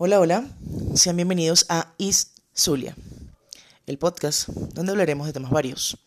Hola, 0.00 0.20
hola, 0.20 0.48
sean 0.94 1.16
bienvenidos 1.16 1.66
a 1.68 1.92
Is 1.98 2.30
Zulia, 2.56 2.94
el 3.84 3.98
podcast 3.98 4.48
donde 4.48 4.92
hablaremos 4.92 5.26
de 5.26 5.32
temas 5.32 5.50
varios, 5.50 5.98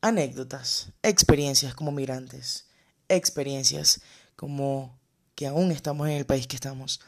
anécdotas, 0.00 0.92
experiencias 1.02 1.74
como 1.74 1.90
migrantes, 1.90 2.66
experiencias 3.08 4.00
como 4.36 4.96
que 5.34 5.48
aún 5.48 5.72
estamos 5.72 6.06
en 6.06 6.12
el 6.12 6.24
país 6.24 6.46
que 6.46 6.54
estamos, 6.54 7.00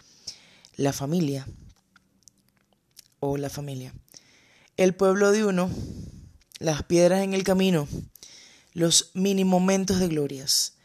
la 0.75 0.93
familia 0.93 1.47
o 3.21 3.37
la 3.37 3.49
familia, 3.49 3.95
el 4.77 4.97
pueblo 4.97 5.31
de 5.31 5.45
uno, 5.45 5.71
las 6.59 6.83
piedras 6.83 7.23
en 7.23 7.33
el 7.33 7.45
camino, 7.45 7.87
los 8.73 9.13
mini 9.15 9.45
momentos 9.45 10.01
de 10.01 10.09
glorias 10.09 10.78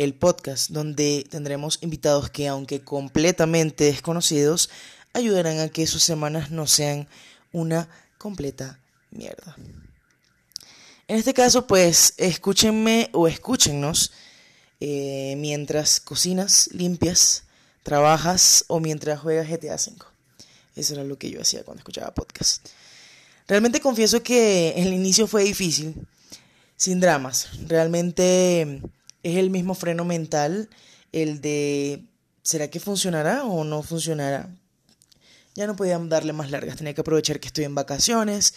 el 0.00 0.14
podcast 0.14 0.70
donde 0.70 1.26
tendremos 1.28 1.78
invitados 1.82 2.30
que 2.30 2.48
aunque 2.48 2.80
completamente 2.80 3.84
desconocidos, 3.84 4.70
ayudarán 5.12 5.58
a 5.58 5.68
que 5.68 5.86
sus 5.86 6.02
semanas 6.02 6.50
no 6.50 6.66
sean 6.66 7.06
una 7.52 7.86
completa 8.16 8.80
mierda. 9.10 9.56
En 11.06 11.18
este 11.18 11.34
caso, 11.34 11.66
pues 11.66 12.14
escúchenme 12.16 13.10
o 13.12 13.28
escúchennos 13.28 14.12
eh, 14.80 15.34
mientras 15.36 16.00
cocinas, 16.00 16.70
limpias, 16.72 17.42
trabajas 17.82 18.64
o 18.68 18.80
mientras 18.80 19.20
juegas 19.20 19.50
GTA 19.50 19.74
V. 19.74 19.96
Eso 20.76 20.94
era 20.94 21.04
lo 21.04 21.18
que 21.18 21.30
yo 21.30 21.42
hacía 21.42 21.62
cuando 21.62 21.80
escuchaba 21.80 22.14
podcast. 22.14 22.66
Realmente 23.46 23.80
confieso 23.80 24.22
que 24.22 24.70
el 24.76 24.94
inicio 24.94 25.26
fue 25.26 25.44
difícil, 25.44 25.94
sin 26.74 27.00
dramas. 27.00 27.48
Realmente 27.66 28.80
es 29.22 29.36
el 29.36 29.50
mismo 29.50 29.74
freno 29.74 30.04
mental, 30.04 30.68
el 31.12 31.40
de 31.40 32.04
¿será 32.42 32.68
que 32.68 32.80
funcionará 32.80 33.44
o 33.44 33.64
no 33.64 33.82
funcionará? 33.82 34.48
Ya 35.54 35.66
no 35.66 35.76
podía 35.76 35.98
darle 35.98 36.32
más 36.32 36.50
largas, 36.50 36.76
tenía 36.76 36.94
que 36.94 37.00
aprovechar 37.00 37.40
que 37.40 37.48
estoy 37.48 37.64
en 37.64 37.74
vacaciones 37.74 38.54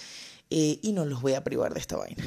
eh, 0.49 0.79
y 0.81 0.91
no 0.93 1.05
los 1.05 1.21
voy 1.21 1.33
a 1.33 1.43
privar 1.43 1.73
de 1.73 1.79
esta 1.79 1.97
vaina. 1.97 2.23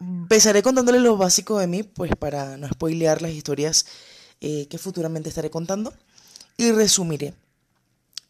Empezaré 0.00 0.62
contándoles 0.62 1.00
lo 1.00 1.16
básico 1.16 1.58
de 1.58 1.66
mí, 1.66 1.82
pues 1.82 2.12
para 2.16 2.56
no 2.56 2.68
spoilear 2.68 3.22
las 3.22 3.32
historias 3.32 3.86
eh, 4.40 4.66
que 4.66 4.78
futuramente 4.78 5.28
estaré 5.28 5.48
contando. 5.50 5.92
Y 6.56 6.72
resumiré. 6.72 7.34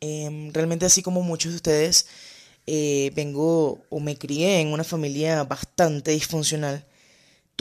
Em, 0.01 0.53
realmente 0.53 0.85
así 0.85 1.03
como 1.03 1.23
muchos 1.23 1.53
de 1.53 1.57
ustedes, 1.57 2.07
eh, 2.67 3.11
vengo 3.15 3.85
o 3.89 4.01
me 4.01 4.17
crié 4.17 4.61
en 4.61 4.69
una 4.69 4.85
familia 4.85 5.45
bastante 5.45 6.11
disfuncional 6.13 6.85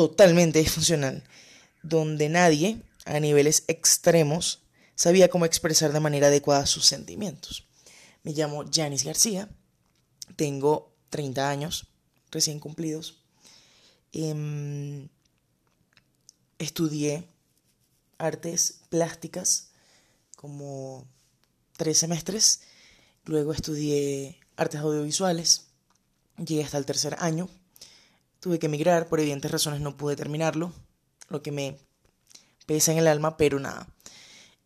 totalmente 0.07 0.59
disfuncional, 0.59 1.23
donde 1.83 2.27
nadie, 2.29 2.81
a 3.05 3.19
niveles 3.19 3.63
extremos, 3.67 4.63
sabía 4.95 5.29
cómo 5.29 5.45
expresar 5.45 5.93
de 5.93 5.99
manera 5.99 6.27
adecuada 6.27 6.65
sus 6.65 6.85
sentimientos. 6.85 7.67
Me 8.23 8.33
llamo 8.33 8.65
Janice 8.71 9.05
García, 9.05 9.49
tengo 10.35 10.95
30 11.09 11.49
años 11.49 11.87
recién 12.31 12.59
cumplidos. 12.59 13.23
Em, 14.11 15.07
estudié 16.57 17.27
artes 18.17 18.81
plásticas 18.89 19.69
como 20.35 21.05
tres 21.77 21.99
semestres, 21.99 22.61
luego 23.25 23.53
estudié 23.53 24.39
artes 24.55 24.81
audiovisuales, 24.81 25.67
llegué 26.37 26.63
hasta 26.63 26.77
el 26.77 26.85
tercer 26.85 27.17
año, 27.19 27.49
Tuve 28.41 28.59
que 28.59 28.65
emigrar, 28.65 29.07
por 29.07 29.21
evidentes 29.21 29.49
razones 29.49 29.79
no 29.79 29.95
pude 29.95 30.17
terminarlo, 30.17 30.73
lo 31.29 31.41
que 31.41 31.51
me 31.51 31.77
pesa 32.65 32.91
en 32.91 32.97
el 32.97 33.07
alma, 33.07 33.37
pero 33.37 33.59
nada. 33.59 33.87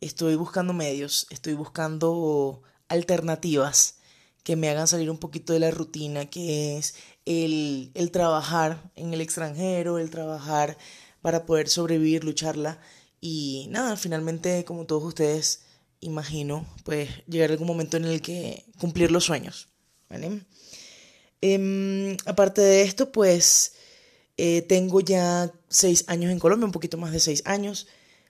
Estoy 0.01 0.35
buscando 0.35 0.73
medios, 0.73 1.27
estoy 1.29 1.53
buscando 1.53 2.63
alternativas 2.87 3.97
que 4.43 4.55
me 4.55 4.69
hagan 4.69 4.87
salir 4.87 5.11
un 5.11 5.17
poquito 5.17 5.53
de 5.53 5.59
la 5.59 5.71
rutina, 5.71 6.29
que 6.29 6.77
es 6.77 6.95
el, 7.25 7.91
el 7.95 8.11
trabajar 8.11 8.91
en 8.95 9.13
el 9.13 9.21
extranjero, 9.21 9.99
el 9.99 10.09
trabajar 10.09 10.77
para 11.21 11.45
poder 11.45 11.67
sobrevivir, 11.67 12.23
lucharla. 12.23 12.79
Y 13.19 13.67
nada, 13.71 13.97
finalmente, 13.97 14.63
como 14.63 14.85
todos 14.85 15.03
ustedes, 15.03 15.65
imagino, 15.99 16.65
pues 16.83 17.09
llegar 17.27 17.51
algún 17.51 17.67
momento 17.67 17.97
en 17.97 18.05
el 18.05 18.21
que 18.21 18.65
cumplir 18.79 19.11
los 19.11 19.25
sueños. 19.25 19.67
¿Vale? 20.09 20.45
Em, 21.47 22.17
aparte 22.25 22.59
de 22.61 22.81
esto, 22.81 23.11
pues 23.11 23.73
eh, 24.35 24.63
tengo 24.63 24.99
ya 24.99 25.53
seis 25.69 26.03
años 26.07 26.31
en 26.31 26.39
Colombia, 26.39 26.65
un 26.65 26.71
poquito 26.71 26.97
más 26.97 27.11
de 27.11 27.19
seis 27.19 27.43
años. 27.45 27.85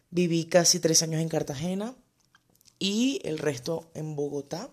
Viví 0.10 0.44
casi 0.44 0.82
tres 0.82 1.02
años 1.02 1.22
en 1.22 1.30
Cartagena 1.30 1.96
y 2.78 3.22
el 3.24 3.38
resto 3.38 3.90
en 3.94 4.18
Bogotá. 4.18 4.70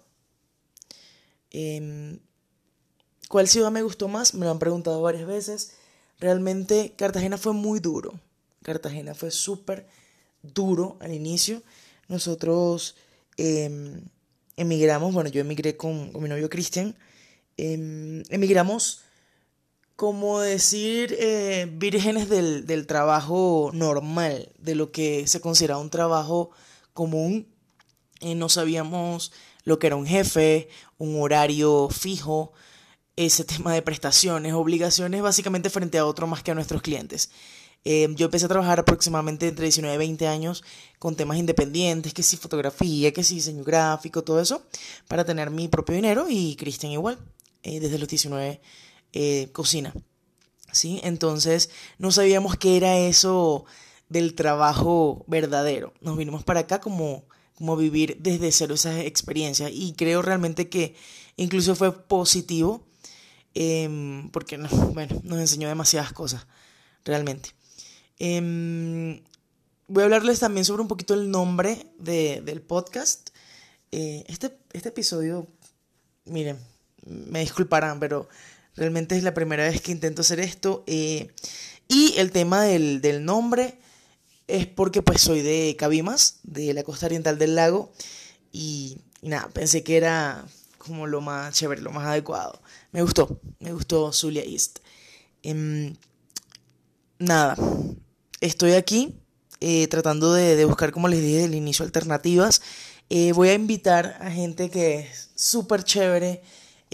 Em, 1.52 2.18
¿Cuál 3.28 3.46
ciudad 3.46 3.70
me 3.70 3.82
gustó 3.82 4.08
más? 4.08 4.34
Me 4.34 4.44
lo 4.44 4.50
han 4.50 4.58
preguntado 4.58 5.00
varias 5.00 5.28
veces. 5.28 5.74
Realmente 6.18 6.94
Cartagena 6.96 7.38
fue 7.38 7.52
muy 7.52 7.78
duro. 7.78 8.18
Cartagena 8.64 9.14
fue 9.14 9.30
súper 9.30 9.86
duro 10.42 10.96
al 10.98 11.14
inicio. 11.14 11.62
Nosotros 12.08 12.96
em, 13.36 14.02
emigramos, 14.56 15.14
bueno, 15.14 15.30
yo 15.30 15.42
emigré 15.42 15.76
con, 15.76 16.10
con 16.10 16.24
mi 16.24 16.28
novio 16.28 16.50
Cristian 16.50 16.96
Em, 17.56 18.22
emigramos, 18.30 19.02
como 19.96 20.40
decir, 20.40 21.16
eh, 21.18 21.68
vírgenes 21.72 22.28
del, 22.28 22.66
del, 22.66 22.86
trabajo 22.86 23.70
normal, 23.72 24.50
de 24.58 24.74
lo 24.74 24.90
que 24.90 25.26
se 25.26 25.40
considera 25.40 25.78
un 25.78 25.90
trabajo 25.90 26.50
común. 26.92 27.46
Eh, 28.20 28.34
no 28.34 28.48
sabíamos 28.48 29.32
lo 29.64 29.78
que 29.78 29.88
era 29.88 29.96
un 29.96 30.06
jefe, 30.06 30.68
un 30.98 31.20
horario 31.20 31.88
fijo, 31.90 32.52
ese 33.16 33.44
tema 33.52 33.74
de 33.74 33.82
prestaciones, 33.82 34.54
obligaciones, 34.54 35.22
básicamente 35.22 35.70
frente 35.70 35.98
a 35.98 36.06
otro 36.06 36.26
más 36.26 36.42
que 36.42 36.50
a 36.50 36.54
nuestros 36.54 36.82
clientes. 36.82 37.30
Em, 37.84 38.14
yo 38.14 38.26
empecé 38.26 38.46
a 38.46 38.48
trabajar 38.48 38.78
aproximadamente 38.78 39.48
entre 39.48 39.64
19 39.64 39.94
y 39.94 39.98
20 39.98 40.28
años 40.28 40.62
con 41.00 41.16
temas 41.16 41.38
independientes, 41.38 42.14
que 42.14 42.22
si 42.22 42.36
fotografía, 42.36 43.12
que 43.12 43.24
si 43.24 43.36
diseño 43.36 43.64
gráfico, 43.64 44.22
todo 44.22 44.40
eso, 44.40 44.62
para 45.08 45.24
tener 45.24 45.50
mi 45.50 45.68
propio 45.68 45.96
dinero 45.96 46.26
y 46.28 46.54
Cristian 46.56 46.92
igual. 46.92 47.18
Eh, 47.62 47.78
desde 47.78 47.98
los 47.98 48.08
19 48.08 48.60
eh, 49.12 49.48
cocina. 49.52 49.94
¿sí? 50.72 51.00
Entonces 51.04 51.70
no 51.98 52.10
sabíamos 52.10 52.56
qué 52.56 52.76
era 52.76 52.98
eso 52.98 53.64
del 54.08 54.34
trabajo 54.34 55.24
verdadero. 55.28 55.94
Nos 56.00 56.16
vinimos 56.16 56.42
para 56.42 56.60
acá 56.60 56.80
como, 56.80 57.24
como 57.54 57.76
vivir 57.76 58.16
desde 58.20 58.50
cero 58.50 58.74
esas 58.74 58.98
experiencias 59.00 59.70
y 59.72 59.92
creo 59.92 60.22
realmente 60.22 60.68
que 60.68 60.96
incluso 61.36 61.76
fue 61.76 62.06
positivo 62.06 62.84
em, 63.54 64.28
porque 64.30 64.56
bueno, 64.92 65.20
nos 65.22 65.38
enseñó 65.38 65.68
demasiadas 65.68 66.12
cosas, 66.12 66.46
realmente. 67.04 67.50
Em, 68.18 69.22
voy 69.86 70.02
a 70.02 70.04
hablarles 70.04 70.40
también 70.40 70.64
sobre 70.64 70.82
un 70.82 70.88
poquito 70.88 71.14
el 71.14 71.30
nombre 71.30 71.86
del 71.98 72.60
podcast. 72.62 73.30
Eh, 73.92 74.24
este, 74.26 74.58
este 74.72 74.88
episodio, 74.88 75.46
miren, 76.24 76.58
me 77.06 77.40
disculparán, 77.40 78.00
pero 78.00 78.28
realmente 78.76 79.16
es 79.16 79.22
la 79.22 79.34
primera 79.34 79.64
vez 79.64 79.80
que 79.80 79.92
intento 79.92 80.22
hacer 80.22 80.40
esto. 80.40 80.84
Eh, 80.86 81.30
y 81.88 82.14
el 82.16 82.30
tema 82.32 82.62
del, 82.62 83.00
del, 83.00 83.24
nombre 83.24 83.78
es 84.46 84.66
porque 84.66 85.02
pues 85.02 85.20
soy 85.20 85.42
de 85.42 85.76
Cabimas, 85.78 86.40
de 86.42 86.72
la 86.74 86.82
costa 86.82 87.06
oriental 87.06 87.38
del 87.38 87.54
lago, 87.54 87.92
y, 88.52 88.98
nada, 89.22 89.48
pensé 89.48 89.82
que 89.82 89.96
era 89.96 90.44
como 90.78 91.06
lo 91.06 91.20
más 91.20 91.54
chévere, 91.54 91.80
lo 91.80 91.92
más 91.92 92.06
adecuado. 92.06 92.60
Me 92.92 93.02
gustó, 93.02 93.40
me 93.60 93.72
gustó 93.72 94.12
Zulia 94.12 94.42
East. 94.42 94.80
Em, 95.42 95.94
nada, 97.18 97.56
estoy 98.40 98.72
aquí 98.72 99.18
eh, 99.60 99.86
tratando 99.88 100.32
de, 100.32 100.56
de, 100.56 100.64
buscar, 100.64 100.92
como 100.92 101.08
les 101.08 101.20
dije, 101.20 101.38
del 101.38 101.54
inicio 101.54 101.84
alternativas. 101.84 102.62
Eh, 103.10 103.32
voy 103.32 103.50
a 103.50 103.54
invitar 103.54 104.16
a 104.20 104.30
gente 104.30 104.70
que 104.70 105.00
es 105.00 105.30
súper 105.34 105.84
chévere, 105.84 106.42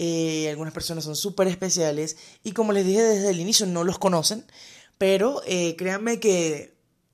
eh, 0.01 0.47
algunas 0.49 0.73
personas 0.73 1.03
son 1.03 1.17
súper 1.17 1.49
especiales 1.49 2.15
y 2.41 2.53
como 2.53 2.71
les 2.71 2.85
dije 2.85 3.01
desde 3.01 3.31
el 3.31 3.41
inicio 3.41 3.65
no 3.65 3.83
los 3.83 3.99
conocen, 3.99 4.45
pero 4.97 5.41
eh, 5.45 5.75
créanme 5.75 6.21
que 6.21 6.73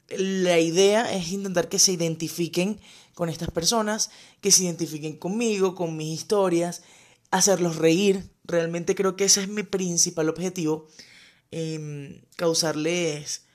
la 0.10 0.60
idea 0.60 1.12
es 1.12 1.32
intentar 1.32 1.68
que 1.68 1.80
se 1.80 1.94
identifiquen 1.94 2.80
con 3.16 3.30
estas 3.30 3.50
personas, 3.50 4.12
que 4.40 4.52
se 4.52 4.66
identifiquen 4.66 5.18
conmigo, 5.18 5.74
con 5.74 5.98
mis 5.98 6.14
historias, 6.14 6.84
hacerlos 7.32 7.78
reír. 7.78 8.30
Realmente 8.44 8.94
creo 8.94 9.16
que 9.16 9.26
ese 9.26 9.42
es 9.42 9.48
mi 9.48 9.64
principal 9.64 10.30
objetivo, 10.30 10.88
em, 11.50 12.22
causarles 12.36 13.46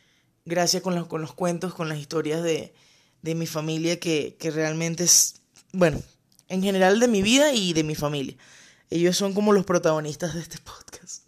gracia 0.44 0.82
con 0.82 0.96
los, 0.96 1.06
con 1.06 1.20
los 1.20 1.34
cuentos, 1.34 1.72
con 1.72 1.88
las 1.88 2.00
historias 2.00 2.42
de, 2.42 2.74
de 3.22 3.34
mi 3.36 3.46
familia, 3.46 4.00
que, 4.00 4.36
que 4.40 4.50
realmente 4.50 5.04
es, 5.04 5.42
bueno, 5.72 6.02
en 6.48 6.64
general 6.64 6.98
de 6.98 7.06
mi 7.06 7.22
vida 7.22 7.54
y 7.54 7.74
de 7.74 7.84
mi 7.84 7.94
familia. 7.94 8.36
Ellos 8.90 9.16
son 9.16 9.34
como 9.34 9.52
los 9.52 9.64
protagonistas 9.64 10.34
de 10.34 10.40
este 10.40 10.58
podcast. 10.58 11.26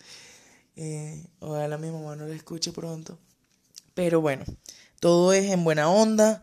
Eh, 0.76 1.26
ojalá 1.40 1.78
mi 1.78 1.90
mamá 1.90 2.16
no 2.16 2.26
lo 2.26 2.32
escuche 2.32 2.72
pronto. 2.72 3.18
Pero 3.94 4.20
bueno, 4.20 4.44
todo 5.00 5.32
es 5.32 5.50
en 5.50 5.64
buena 5.64 5.88
onda. 5.88 6.42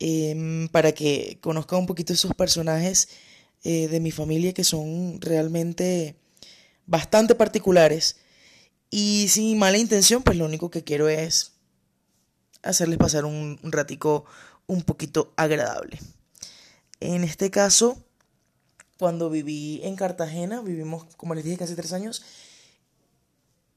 em, 0.00 0.68
para 0.68 0.92
que 0.92 1.38
conozca 1.40 1.76
un 1.76 1.86
poquito 1.86 2.12
esos 2.12 2.32
personajes 2.34 3.08
eh, 3.64 3.88
de 3.88 3.98
mi 4.00 4.12
familia 4.12 4.52
que 4.54 4.62
son 4.64 5.20
realmente 5.20 6.16
bastante 6.86 7.34
particulares. 7.34 8.16
Y 8.90 9.28
sin 9.28 9.58
mala 9.58 9.78
intención, 9.78 10.22
pues 10.22 10.36
lo 10.38 10.44
único 10.44 10.70
que 10.70 10.84
quiero 10.84 11.08
es 11.08 11.52
hacerles 12.62 12.98
pasar 12.98 13.24
un, 13.24 13.58
un 13.62 13.72
ratico 13.72 14.24
un 14.66 14.82
poquito 14.82 15.32
agradable. 15.36 15.98
En 17.00 17.24
este 17.24 17.50
caso, 17.50 18.04
cuando 18.98 19.30
viví 19.30 19.80
en 19.84 19.96
Cartagena, 19.96 20.60
vivimos, 20.60 21.04
como 21.16 21.34
les 21.34 21.44
dije, 21.44 21.56
casi 21.56 21.74
tres 21.74 21.92
años, 21.92 22.22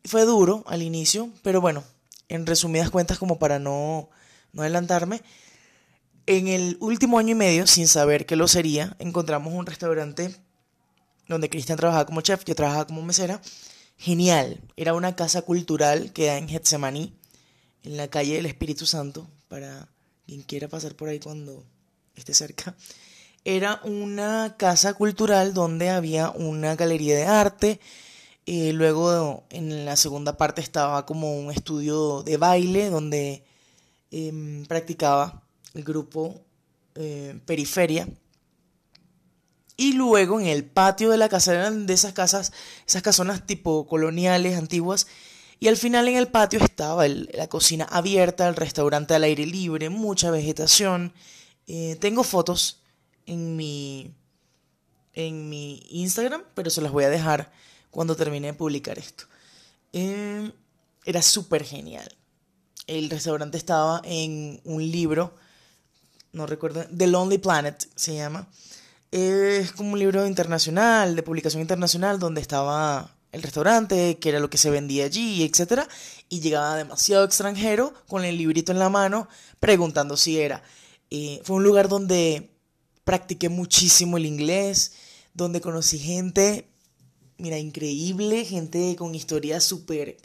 fue 0.04 0.26
duro 0.26 0.64
al 0.68 0.82
inicio, 0.82 1.30
pero 1.44 1.62
bueno, 1.62 1.84
en 2.28 2.46
resumidas 2.46 2.90
cuentas, 2.90 3.20
como 3.20 3.38
para 3.38 3.60
no, 3.60 4.10
no 4.54 4.62
adelantarme, 4.64 5.22
en 6.26 6.48
el 6.48 6.78
último 6.80 7.20
año 7.20 7.32
y 7.32 7.36
medio, 7.36 7.68
sin 7.68 7.88
saber 7.88 8.26
que 8.26 8.36
lo 8.36 8.48
sería, 8.48 8.96
encontramos 9.00 9.54
un 9.54 9.66
restaurante 9.66 10.36
donde 11.28 11.50
Cristian 11.50 11.78
trabajaba 11.78 12.06
como 12.06 12.22
chef, 12.22 12.44
yo 12.46 12.56
trabajaba 12.56 12.88
como 12.88 13.02
mesera. 13.02 13.42
Genial, 13.98 14.62
era 14.76 14.94
una 14.94 15.16
casa 15.16 15.44
cultural 15.44 16.12
que 16.14 16.26
da 16.26 16.38
en 16.38 16.48
Getsemaní, 16.48 17.14
en 17.84 17.98
la 17.98 18.08
calle 18.08 18.36
del 18.36 18.46
Espíritu 18.46 18.86
Santo, 18.86 19.30
para 19.48 19.88
quien 20.26 20.42
quiera 20.44 20.68
pasar 20.68 20.96
por 20.96 21.10
ahí 21.10 21.20
cuando 21.20 21.66
esté 22.16 22.34
cerca. 22.34 22.76
Era 23.44 23.82
una 23.84 24.56
casa 24.58 24.94
cultural 24.94 25.54
donde 25.54 25.90
había 25.90 26.30
una 26.30 26.76
galería 26.76 27.16
de 27.16 27.26
arte, 27.26 27.80
eh, 28.46 28.74
luego 28.74 29.46
en 29.50 29.86
la 29.86 29.96
segunda 29.96 30.36
parte 30.38 30.62
estaba 30.62 31.06
como 31.06 31.40
un 31.40 31.52
estudio 31.52 32.24
de 32.24 32.38
baile 32.38 32.90
donde 32.90 33.44
em, 34.12 34.66
practicaba 34.66 35.44
el 35.74 35.84
grupo 35.84 36.42
eh, 36.96 37.40
Periferia. 37.46 38.08
Y 39.78 39.94
luego 39.94 40.40
en 40.40 40.48
el 40.48 40.66
patio 40.66 41.10
de 41.12 41.18
la 41.18 41.30
casa 41.30 41.54
eran 41.54 41.88
de 41.88 41.94
esas 41.94 42.14
casas, 42.14 42.52
esas 42.86 43.02
casonas 43.02 43.48
tipo 43.48 43.88
coloniales, 43.88 44.58
antiguas. 44.58 45.08
Y 45.60 45.68
al 45.68 45.78
final 45.78 46.08
en 46.08 46.18
el 46.18 46.28
patio 46.28 46.60
estaba 46.60 47.08
la 47.08 47.48
cocina 47.48 47.86
abierta, 47.86 48.48
el 48.48 48.56
restaurante 48.56 49.14
al 49.16 49.24
aire 49.24 49.46
libre, 49.46 49.90
mucha 49.90 50.30
vegetación. 50.32 51.14
Eh, 51.68 51.98
tengo 52.00 52.24
fotos 52.24 52.81
en 53.32 53.56
mi, 53.56 54.14
en 55.14 55.48
mi 55.48 55.82
Instagram, 55.90 56.44
pero 56.54 56.70
se 56.70 56.82
las 56.82 56.92
voy 56.92 57.06
a 57.06 57.10
dejar 57.10 57.50
cuando 57.90 58.18
termine 58.18 58.48
de 58.48 58.54
publicar 58.54 59.00
esto. 59.00 59.24
Eh, 59.94 60.52
era 61.06 61.22
súper 61.22 61.64
genial. 61.64 62.14
El 62.88 63.10
restaurante 63.10 63.58
estaba 63.58 64.02
en 64.04 64.60
un 64.66 64.92
libro, 64.92 65.34
no 66.34 66.46
recuerdo, 66.46 66.86
The 66.96 67.08
Lonely 67.08 67.38
Planet 67.38 67.88
se 67.96 68.16
llama. 68.16 68.50
Es 69.12 69.72
como 69.72 69.94
un 69.94 70.00
libro 70.00 70.28
internacional, 70.28 71.16
de 71.16 71.24
publicación 71.24 71.62
internacional, 71.62 72.20
donde 72.20 72.42
estaba 72.42 73.16
el 73.32 73.44
restaurante, 73.44 74.20
que 74.20 74.28
era 74.28 74.42
lo 74.42 74.50
que 74.50 74.58
se 74.58 74.70
vendía 74.70 75.06
allí, 75.06 75.44
etc. 75.44 75.84
Y 76.28 76.42
llegaba 76.42 76.76
demasiado 76.76 77.24
extranjero 77.24 77.94
con 78.10 78.26
el 78.26 78.38
librito 78.38 78.74
en 78.74 78.80
la 78.80 78.90
mano, 78.90 79.30
preguntando 79.62 80.18
si 80.18 80.38
era. 80.38 80.64
Eh, 81.10 81.42
fue 81.46 81.58
un 81.58 81.64
lugar 81.64 81.88
donde 81.88 82.51
practiqué 83.04 83.50
muchísimo 83.50 84.18
el 84.18 84.26
inglés, 84.26 84.94
donde 85.34 85.62
conocí 85.62 86.00
gente 86.00 86.72
mira, 87.42 87.58
increíble, 87.58 88.46
gente 88.46 88.96
con 88.96 89.16
historias 89.16 89.64
súper, 89.64 90.18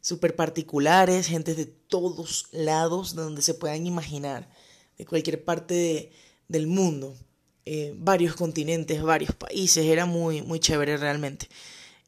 súper 0.00 0.36
particulares, 0.36 1.26
gente 1.26 1.54
de 1.54 1.66
todos 1.66 2.46
lados, 2.52 3.16
de 3.16 3.22
donde 3.22 3.42
se 3.42 3.54
puedan 3.54 3.86
imaginar, 3.86 4.48
de 4.96 5.04
cualquier 5.04 5.44
parte 5.44 6.12
del 6.46 6.68
mundo, 6.68 7.16
eh, 7.64 7.92
varios 7.96 8.36
continentes, 8.36 9.02
varios 9.02 9.34
países, 9.34 9.84
era 9.84 10.06
muy, 10.06 10.42
muy 10.42 10.60
chévere 10.60 10.96
realmente. 10.96 11.48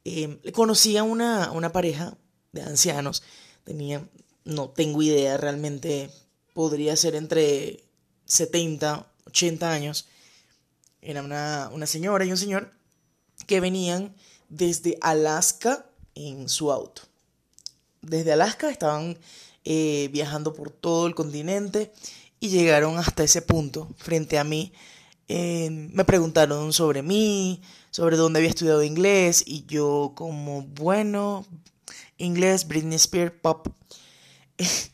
Eh, 0.05 0.39
conocí 0.53 0.97
a 0.97 1.03
una, 1.03 1.51
una 1.51 1.73
pareja 1.73 2.17
de 2.53 2.63
ancianos, 2.63 3.25
tenía, 3.65 4.09
no 4.45 4.71
tengo 4.71 5.03
idea, 5.03 5.37
realmente 5.39 6.09
podría 6.55 6.95
ser 6.95 7.17
entre 7.17 7.83
70, 8.27 9.13
80 9.27 9.73
años, 9.73 10.07
era 11.03 11.23
una, 11.23 11.69
una 11.73 11.87
señora 11.87 12.25
y 12.25 12.31
un 12.31 12.39
señor 12.39 12.73
que 13.47 13.61
venían 13.61 14.15
desde 14.49 14.97
Alaska 15.01 15.85
en 16.15 16.49
su 16.49 16.73
auto. 16.73 17.03
Desde 18.01 18.33
Alaska 18.33 18.71
estaban 18.71 19.19
eh, 19.65 20.09
viajando 20.13 20.55
por 20.55 20.71
todo 20.71 21.07
el 21.07 21.15
continente 21.15 21.93
y 22.41 22.49
llegaron 22.49 22.99
hasta 22.99 23.25
ese 23.25 23.43
punto 23.43 23.89
frente 23.97 24.39
a 24.39 24.45
mí. 24.45 24.73
Me 25.29 26.05
preguntaron 26.05 26.75
sobre 26.75 27.03
mí, 27.03 27.63
sobre 27.91 28.17
dónde 28.17 28.39
había 28.39 28.51
estudiado 28.51 28.83
inglés 28.83 29.43
y 29.47 29.65
yo 29.65 30.13
como, 30.15 30.63
bueno, 30.63 31.47
inglés, 32.19 32.69
Britney 32.69 32.97
Spears, 32.97 33.33
pop. 33.41 33.69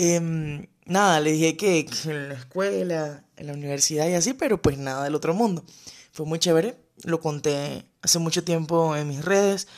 Em, 0.00 0.68
nada, 0.88 1.20
le 1.20 1.32
dije 1.32 1.56
que, 1.56 1.86
en 2.04 2.28
la 2.30 2.34
escuela, 2.34 3.24
en 3.36 3.46
la 3.46 3.52
universidad 3.52 4.08
y 4.08 4.14
así, 4.14 4.34
pero 4.34 4.60
pues 4.60 4.78
nada 4.78 5.04
del 5.04 5.14
otro 5.14 5.34
mundo. 5.34 5.64
Fue 6.12 6.26
muy 6.26 6.38
chévere, 6.38 6.76
lo 7.04 7.20
conté 7.20 7.84
hace 8.02 8.18
mucho 8.18 8.42
tiempo 8.42 8.96
en 8.96 9.08
mis 9.08 9.24
redes, 9.24 9.68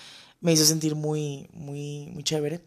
me 0.40 0.52
hizo 0.52 0.64
sentir 0.64 0.94
muy, 0.94 1.48
muy, 1.52 2.06
muy 2.12 2.22
chévere. 2.22 2.60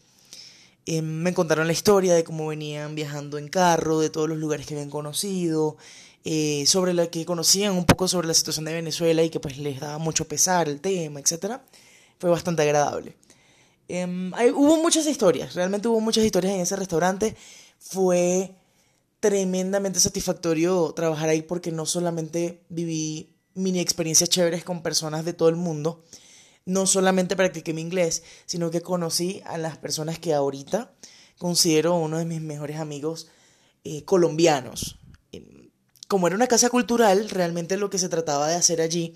Eh, 0.85 1.01
me 1.01 1.33
contaron 1.33 1.67
la 1.67 1.73
historia 1.73 2.13
de 2.13 2.23
cómo 2.23 2.47
venían 2.47 2.93
viajando 2.93 3.37
en 3.37 3.47
carro, 3.47 3.99
de 3.99 4.09
todos 4.09 4.27
los 4.27 4.37
lugares 4.37 4.67
que 4.67 4.73
habían 4.73 4.89
conocido, 4.89 5.77
eh, 6.25 6.65
sobre 6.67 6.93
la 6.93 7.07
que 7.07 7.25
conocían 7.25 7.73
un 7.73 7.85
poco 7.85 8.07
sobre 8.07 8.27
la 8.27 8.33
situación 8.33 8.65
de 8.65 8.73
Venezuela 8.73 9.23
y 9.23 9.29
que 9.29 9.39
pues 9.39 9.57
les 9.57 9.79
daba 9.79 9.97
mucho 9.97 10.27
pesar 10.27 10.67
el 10.69 10.81
tema, 10.81 11.19
etc. 11.19 11.61
Fue 12.19 12.29
bastante 12.29 12.61
agradable. 12.63 13.15
Em, 13.87 14.31
hubo 14.55 14.77
muchas 14.77 15.05
historias, 15.07 15.55
realmente 15.55 15.87
hubo 15.87 15.99
muchas 15.99 16.23
historias 16.23 16.53
en 16.53 16.61
ese 16.61 16.75
restaurante. 16.75 17.35
Fue 17.83 18.56
tremendamente 19.19 20.00
satisfactorio 20.00 20.94
trabajar 20.95 21.30
ahí 21.30 21.41
porque 21.41 21.71
no 21.71 21.85
solamente 21.85 22.63
viví 22.69 23.35
mini 23.56 23.80
experiencias 23.80 24.30
chéveres 24.30 24.63
con 24.63 24.81
personas 24.81 25.25
de 25.25 25.33
todo 25.33 25.50
el 25.50 25.57
mundo. 25.57 26.03
No 26.65 26.88
solamente 26.88 27.35
practiqué 27.35 27.74
mi 27.74 27.81
inglés, 27.81 28.24
sino 28.45 28.71
que 28.71 28.81
conocí 28.81 29.41
a 29.45 29.57
las 29.57 29.77
personas 29.77 30.18
que 30.18 30.33
ahorita 30.33 30.94
considero 31.38 31.95
uno 31.95 32.18
de 32.18 32.25
mis 32.25 32.41
mejores 32.41 32.80
amigos 32.80 33.27
eh, 33.83 34.06
colombianos. 34.06 34.97
Em, 35.33 35.69
como 36.07 36.27
era 36.27 36.38
una 36.38 36.47
casa 36.47 36.69
cultural, 36.69 37.29
realmente 37.29 37.75
lo 37.75 37.89
que 37.89 37.97
se 37.97 38.09
trataba 38.09 38.47
de 38.47 38.56
hacer 38.56 38.79
allí 38.81 39.15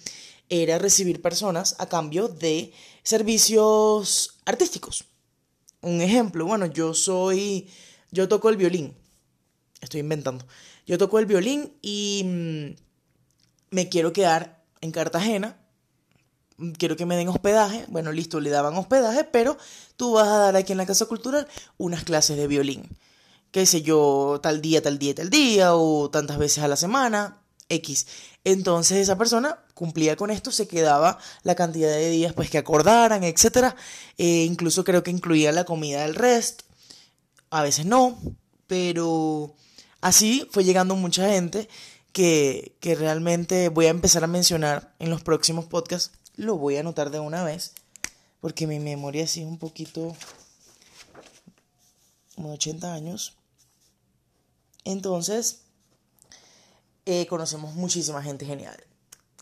era 0.49 0.77
recibir 0.77 1.21
personas 1.21 1.75
a 1.79 1.87
cambio 1.87 2.27
de 2.27 2.73
servicios 3.03 4.39
artísticos. 4.45 5.05
Un 5.81 6.01
ejemplo, 6.01 6.45
bueno, 6.45 6.65
yo 6.65 6.93
soy, 6.93 7.69
yo 8.11 8.27
toco 8.27 8.49
el 8.49 8.57
violín, 8.57 8.95
estoy 9.81 10.01
inventando, 10.01 10.45
yo 10.85 10.97
toco 10.97 11.19
el 11.19 11.25
violín 11.25 11.73
y 11.81 12.23
mm, 12.25 13.75
me 13.75 13.89
quiero 13.89 14.13
quedar 14.13 14.63
en 14.81 14.91
Cartagena, 14.91 15.57
quiero 16.77 16.95
que 16.95 17.05
me 17.05 17.15
den 17.15 17.27
hospedaje, 17.27 17.85
bueno, 17.87 18.11
listo, 18.11 18.39
le 18.39 18.49
daban 18.49 18.75
hospedaje, 18.75 19.23
pero 19.23 19.57
tú 19.95 20.13
vas 20.13 20.27
a 20.27 20.37
dar 20.37 20.55
aquí 20.55 20.71
en 20.71 20.77
la 20.77 20.85
Casa 20.85 21.05
Cultural 21.05 21.47
unas 21.77 22.03
clases 22.03 22.37
de 22.37 22.47
violín, 22.47 22.89
qué 23.51 23.65
sé 23.65 23.81
yo, 23.81 24.39
tal 24.41 24.61
día, 24.61 24.81
tal 24.81 24.99
día, 24.99 25.15
tal 25.15 25.29
día, 25.29 25.75
o 25.75 26.09
tantas 26.09 26.37
veces 26.37 26.63
a 26.63 26.67
la 26.67 26.75
semana, 26.75 27.41
X. 27.69 28.07
Entonces 28.43 28.99
esa 28.99 29.17
persona 29.17 29.59
cumplía 29.73 30.15
con 30.15 30.31
esto, 30.31 30.51
se 30.51 30.67
quedaba 30.67 31.19
la 31.43 31.55
cantidad 31.55 31.89
de 31.89 32.09
días 32.09 32.33
pues 32.33 32.49
que 32.49 32.57
acordaran, 32.57 33.23
etc. 33.23 33.75
Eh, 34.17 34.45
incluso 34.45 34.83
creo 34.83 35.03
que 35.03 35.11
incluía 35.11 35.51
la 35.51 35.65
comida 35.65 36.03
del 36.03 36.15
rest, 36.15 36.63
a 37.49 37.61
veces 37.61 37.85
no, 37.85 38.17
pero 38.67 39.55
así 40.01 40.47
fue 40.51 40.63
llegando 40.63 40.95
mucha 40.95 41.29
gente 41.29 41.67
que, 42.11 42.95
realmente 42.97 43.69
voy 43.69 43.85
a 43.85 43.89
empezar 43.89 44.23
a 44.23 44.27
mencionar 44.27 44.93
en 44.99 45.09
los 45.09 45.21
próximos 45.21 45.65
podcasts. 45.65 46.11
Lo 46.35 46.57
voy 46.57 46.77
a 46.77 46.79
anotar 46.79 47.11
de 47.11 47.19
una 47.19 47.43
vez, 47.43 47.73
porque 48.41 48.65
mi 48.65 48.79
memoria 48.79 49.27
sí 49.27 49.41
es 49.41 49.47
un 49.47 49.59
poquito 49.59 50.15
como 52.35 52.49
de 52.49 52.55
80 52.55 52.93
años. 52.93 53.37
Entonces, 54.83 55.61
eh, 57.05 57.27
conocemos 57.27 57.73
muchísima 57.75 58.23
gente 58.23 58.45
genial. 58.45 58.77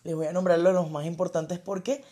Les 0.04 0.16
voy 0.16 0.28
a 0.28 0.34
nombrar 0.34 0.60
los 0.60 0.92
más 0.92 1.06
importantes 1.06 1.60
porque 1.60 2.04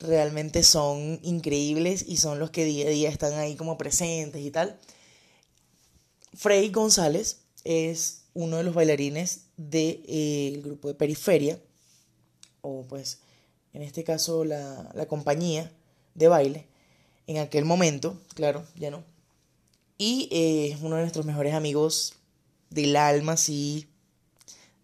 realmente 0.00 0.62
son 0.62 1.20
increíbles 1.22 2.04
y 2.06 2.16
son 2.16 2.38
los 2.38 2.50
que 2.50 2.64
día 2.64 2.86
a 2.86 2.90
día 2.90 3.10
están 3.10 3.34
ahí 3.34 3.56
como 3.56 3.76
presentes 3.76 4.42
y 4.42 4.50
tal. 4.50 4.78
Frey 6.34 6.70
González 6.70 7.42
es 7.64 8.24
uno 8.34 8.58
de 8.58 8.64
los 8.64 8.74
bailarines 8.74 9.46
del 9.56 10.02
eh, 10.06 10.60
grupo 10.64 10.88
de 10.88 10.94
Periferia, 10.94 11.60
o 12.60 12.84
pues 12.88 13.20
en 13.72 13.82
este 13.82 14.04
caso 14.04 14.44
la, 14.44 15.06
compañía 15.08 15.72
de 16.14 16.28
baile, 16.28 16.66
en 17.26 17.38
aquel 17.38 17.64
momento, 17.64 18.18
claro, 18.34 18.64
ya 18.76 18.90
no. 18.90 19.04
Y 19.98 20.28
eh, 20.30 20.72
es 20.72 20.80
uno 20.80 20.96
de 20.96 21.02
nuestros 21.02 21.26
mejores 21.26 21.54
amigos 21.54 22.14
del 22.70 22.96
alma, 22.96 23.36
sí, 23.36 23.88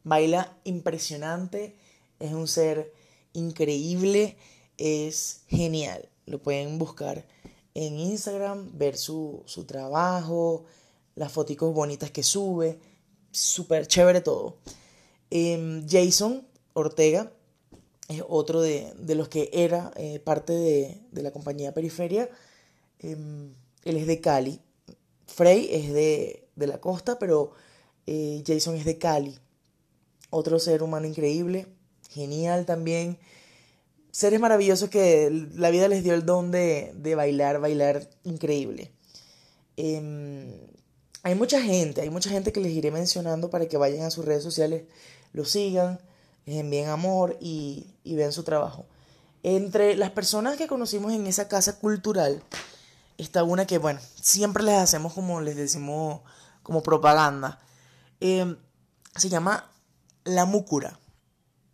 Baila 0.02 0.54
impresionante, 0.64 1.76
es 2.20 2.32
un 2.32 2.46
ser 2.46 2.92
increíble, 3.32 4.36
es 4.76 5.42
genial. 5.48 6.08
Lo 6.26 6.42
pueden 6.42 6.78
buscar 6.78 7.24
en 7.74 7.98
Instagram, 7.98 8.76
ver 8.76 8.98
su, 8.98 9.42
su 9.46 9.64
trabajo, 9.64 10.66
las 11.14 11.32
fotos 11.32 11.56
bonitas 11.72 12.10
que 12.10 12.22
sube, 12.22 12.78
súper 13.30 13.86
chévere 13.86 14.20
todo. 14.20 14.58
Em, 15.30 15.86
Jason 15.88 16.46
Ortega 16.74 17.32
es 18.08 18.22
otro 18.28 18.60
de, 18.60 18.94
los 19.14 19.28
que 19.28 19.50
era 19.52 19.92
eh, 19.96 20.20
parte 20.20 20.52
de, 20.52 21.22
la 21.22 21.32
compañía 21.32 21.74
Periferia. 21.74 22.28
Em, 23.00 23.54
él 23.84 23.96
es 23.96 24.06
de 24.06 24.20
Cali. 24.20 24.60
Frey 25.26 25.68
es 25.70 25.92
de, 25.92 26.48
la 26.56 26.80
costa, 26.80 27.18
pero 27.18 27.52
eh, 28.06 28.42
Jason 28.46 28.76
es 28.76 28.84
de 28.84 28.98
Cali. 28.98 29.38
Otro 30.30 30.58
ser 30.58 30.82
humano 30.82 31.06
increíble, 31.06 31.66
genial 32.10 32.66
también. 32.66 33.18
Seres 34.10 34.38
maravillosos 34.40 34.90
que 34.90 35.48
la 35.54 35.70
vida 35.70 35.88
les 35.88 36.04
dio 36.04 36.14
el 36.14 36.24
don 36.24 36.50
de, 36.50 36.92
bailar, 37.16 37.60
bailar 37.60 38.08
increíble. 38.22 38.92
Hay 41.24 41.34
mucha 41.34 41.60
gente, 41.60 42.02
hay 42.02 42.10
mucha 42.10 42.30
gente 42.30 42.52
que 42.52 42.60
les 42.60 42.72
iré 42.72 42.90
mencionando 42.90 43.50
para 43.50 43.66
que 43.66 43.76
vayan 43.76 44.04
a 44.04 44.10
sus 44.10 44.24
redes 44.24 44.44
sociales, 44.44 44.84
lo 45.32 45.44
sigan, 45.44 45.98
les 46.44 46.58
envíen 46.58 46.88
amor 46.88 47.36
y, 47.40 47.86
y 48.04 48.14
vean 48.14 48.30
su 48.30 48.44
trabajo. 48.44 48.86
Entre 49.42 49.96
las 49.96 50.10
personas 50.10 50.56
que 50.56 50.68
conocimos 50.68 51.12
en 51.12 51.26
esa 51.26 51.48
casa 51.48 51.78
cultural, 51.78 52.42
está 53.18 53.42
una 53.42 53.66
que, 53.66 53.78
bueno, 53.78 54.00
siempre 54.20 54.62
les 54.62 54.74
hacemos 54.74 55.12
como 55.14 55.40
les 55.40 55.56
decimos, 55.56 56.20
como 56.62 56.82
propaganda. 56.82 57.58
Em, 58.20 58.56
se 59.16 59.28
llama 59.28 59.70
La 60.24 60.44
Múcura. 60.44 60.98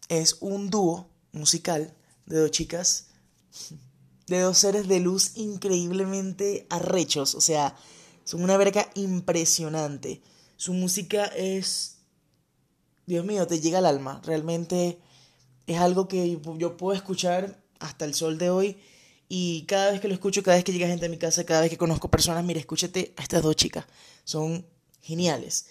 Es 0.09 0.37
un 0.41 0.71
dúo 0.71 1.09
musical 1.33 1.95
de 2.27 2.39
dos 2.39 2.51
chicas, 2.51 3.07
de 4.27 4.41
dos 4.41 4.59
seres 4.59 4.89
de 4.89 5.01
luz 5.01 5.33
increíblemente 5.37 6.67
arrechos. 6.71 7.35
O 7.35 7.41
sea, 7.41 7.77
son 8.31 8.45
una 8.45 8.57
verga 8.57 8.89
impresionante. 8.95 10.23
Su 10.57 10.73
música 10.73 11.25
es. 11.25 11.97
Dios 13.05 13.25
mío, 13.25 13.45
te 13.49 13.59
llega 13.59 13.79
al 13.79 13.87
alma. 13.87 14.23
Realmente 14.25 15.01
es 15.67 15.79
algo 15.81 16.07
que 16.07 16.39
yo 16.57 16.77
puedo 16.77 16.97
escuchar 16.97 17.61
hasta 17.81 18.05
el 18.05 18.15
sol 18.15 18.39
de 18.39 18.51
hoy 18.51 18.77
y 19.29 19.63
cada 19.63 19.91
vez 19.91 20.01
que 20.01 20.07
lo 20.07 20.15
escucho, 20.15 20.45
cada 20.45 20.57
vez 20.57 20.63
que 20.63 20.71
llega 20.73 20.87
gente 20.87 21.07
a 21.07 21.09
mi 21.09 21.19
casa, 21.19 21.43
cada 21.45 21.63
vez 21.63 21.71
que 21.71 21.77
conozco 21.77 22.09
personas, 22.09 22.45
mira, 22.45 22.61
escúchate 22.61 23.15
a 23.17 23.23
estas 23.25 23.43
dos 23.43 23.57
chicas. 23.57 23.87
Son 24.23 24.65
geniales. 25.03 25.67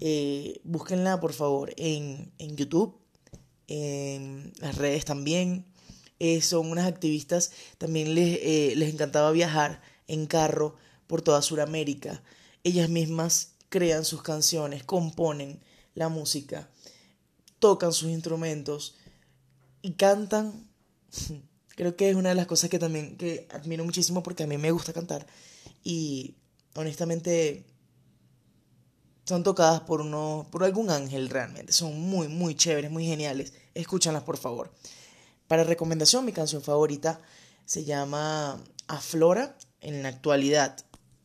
Eh, 0.00 0.60
búsquenla, 0.64 1.20
por 1.20 1.32
favor, 1.32 1.72
en, 1.76 2.32
YouTube, 2.40 2.98
en 3.68 4.52
las 4.58 4.74
redes 4.74 5.04
también. 5.04 5.64
Eh, 6.18 6.40
son 6.40 6.72
unas 6.72 6.88
activistas, 6.88 7.52
también 7.78 8.16
les, 8.16 8.36
eh, 8.42 8.72
les 8.74 8.92
encantaba 8.92 9.30
viajar 9.30 9.80
en 10.08 10.26
carro 10.26 10.74
por 11.10 11.22
toda 11.22 11.42
Sudamérica. 11.42 12.22
Ellas 12.62 12.88
mismas 12.88 13.54
crean 13.68 14.04
sus 14.04 14.22
canciones, 14.22 14.84
componen 14.84 15.60
la 15.94 16.08
música, 16.08 16.70
tocan 17.58 17.92
sus 17.92 18.10
instrumentos 18.10 18.94
y 19.82 19.94
cantan 19.94 20.70
Creo 21.76 21.96
que 21.96 22.10
es 22.10 22.14
una 22.14 22.28
de 22.28 22.34
las 22.34 22.46
cosas 22.46 22.70
que 22.70 22.78
también 22.78 23.16
que 23.16 23.48
admiro 23.50 23.84
muchísimo 23.84 24.22
porque 24.22 24.42
a 24.42 24.46
mí 24.46 24.58
me 24.58 24.70
gusta 24.70 24.92
cantar 24.92 25.26
y 25.82 26.36
honestamente 26.74 27.64
son 29.24 29.42
tocadas 29.42 29.80
por 29.80 30.04
por 30.50 30.62
algún 30.62 30.90
ángel 30.90 31.28
realmente. 31.28 31.72
Son 31.72 31.98
muy 31.98 32.28
muy 32.28 32.54
chéveres, 32.54 32.90
muy 32.90 33.06
geniales. 33.06 33.54
Escúchanlas 33.74 34.22
por 34.22 34.36
favor. 34.36 34.70
Para 35.48 35.64
recomendación, 35.64 36.24
mi 36.24 36.32
canción 36.32 36.62
favorita 36.62 37.20
se 37.64 37.84
llama 37.84 38.62
Aflora 38.86 39.56
en 39.80 40.02
la 40.02 40.10
actualidad. 40.10 40.76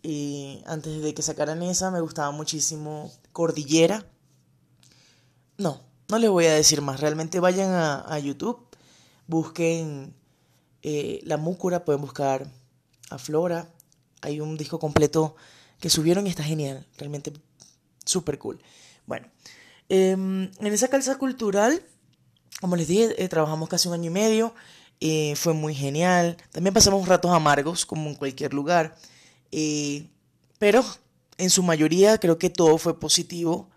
Y 0.05 0.61
antes 0.67 1.01
de 1.01 1.15
que 1.15 1.23
sacaran 1.23 1.63
esa 1.63 1.89
me 1.89 1.99
gustaba 1.99 2.29
muchísimo 2.29 3.11
Cordillera. 3.31 4.05
No, 5.57 5.81
no 6.09 6.19
les 6.19 6.29
voy 6.29 6.45
a 6.45 6.53
decir 6.53 6.81
más. 6.81 6.99
Realmente 6.99 7.39
vayan 7.39 7.71
a, 7.71 8.01
a 8.07 8.19
YouTube, 8.19 8.67
busquen 9.25 10.13
eh, 10.83 11.21
la 11.23 11.37
Múcura, 11.37 11.83
pueden 11.85 12.01
buscar 12.01 12.45
a 13.09 13.17
Flora. 13.17 13.67
Hay 14.21 14.41
un 14.41 14.57
disco 14.57 14.77
completo 14.77 15.35
que 15.79 15.89
subieron 15.89 16.27
y 16.27 16.29
está 16.29 16.43
genial, 16.43 16.85
realmente 16.99 17.33
súper 18.05 18.37
cool. 18.37 18.61
Bueno, 19.07 19.27
em, 19.89 20.51
en 20.59 20.67
esa 20.67 20.87
calza 20.87 21.17
cultural, 21.17 21.81
como 22.61 22.75
les 22.75 22.87
dije, 22.87 23.23
eh, 23.23 23.27
trabajamos 23.27 23.69
casi 23.69 23.87
un 23.87 23.95
año 23.95 24.11
y 24.11 24.13
medio. 24.13 24.53
Eh, 24.99 25.33
fue 25.35 25.53
muy 25.53 25.73
genial. 25.73 26.37
También 26.51 26.75
pasamos 26.75 27.07
ratos 27.07 27.31
amargos, 27.31 27.87
como 27.87 28.07
en 28.07 28.15
cualquier 28.15 28.53
lugar. 28.53 28.95
Pero 30.57 30.83
en 31.37 31.49
su 31.49 31.63
mayoría 31.63 32.17
creo 32.17 32.37
que 32.37 32.49
todo 32.49 32.77
fue 32.77 32.99
positivo. 32.99 33.69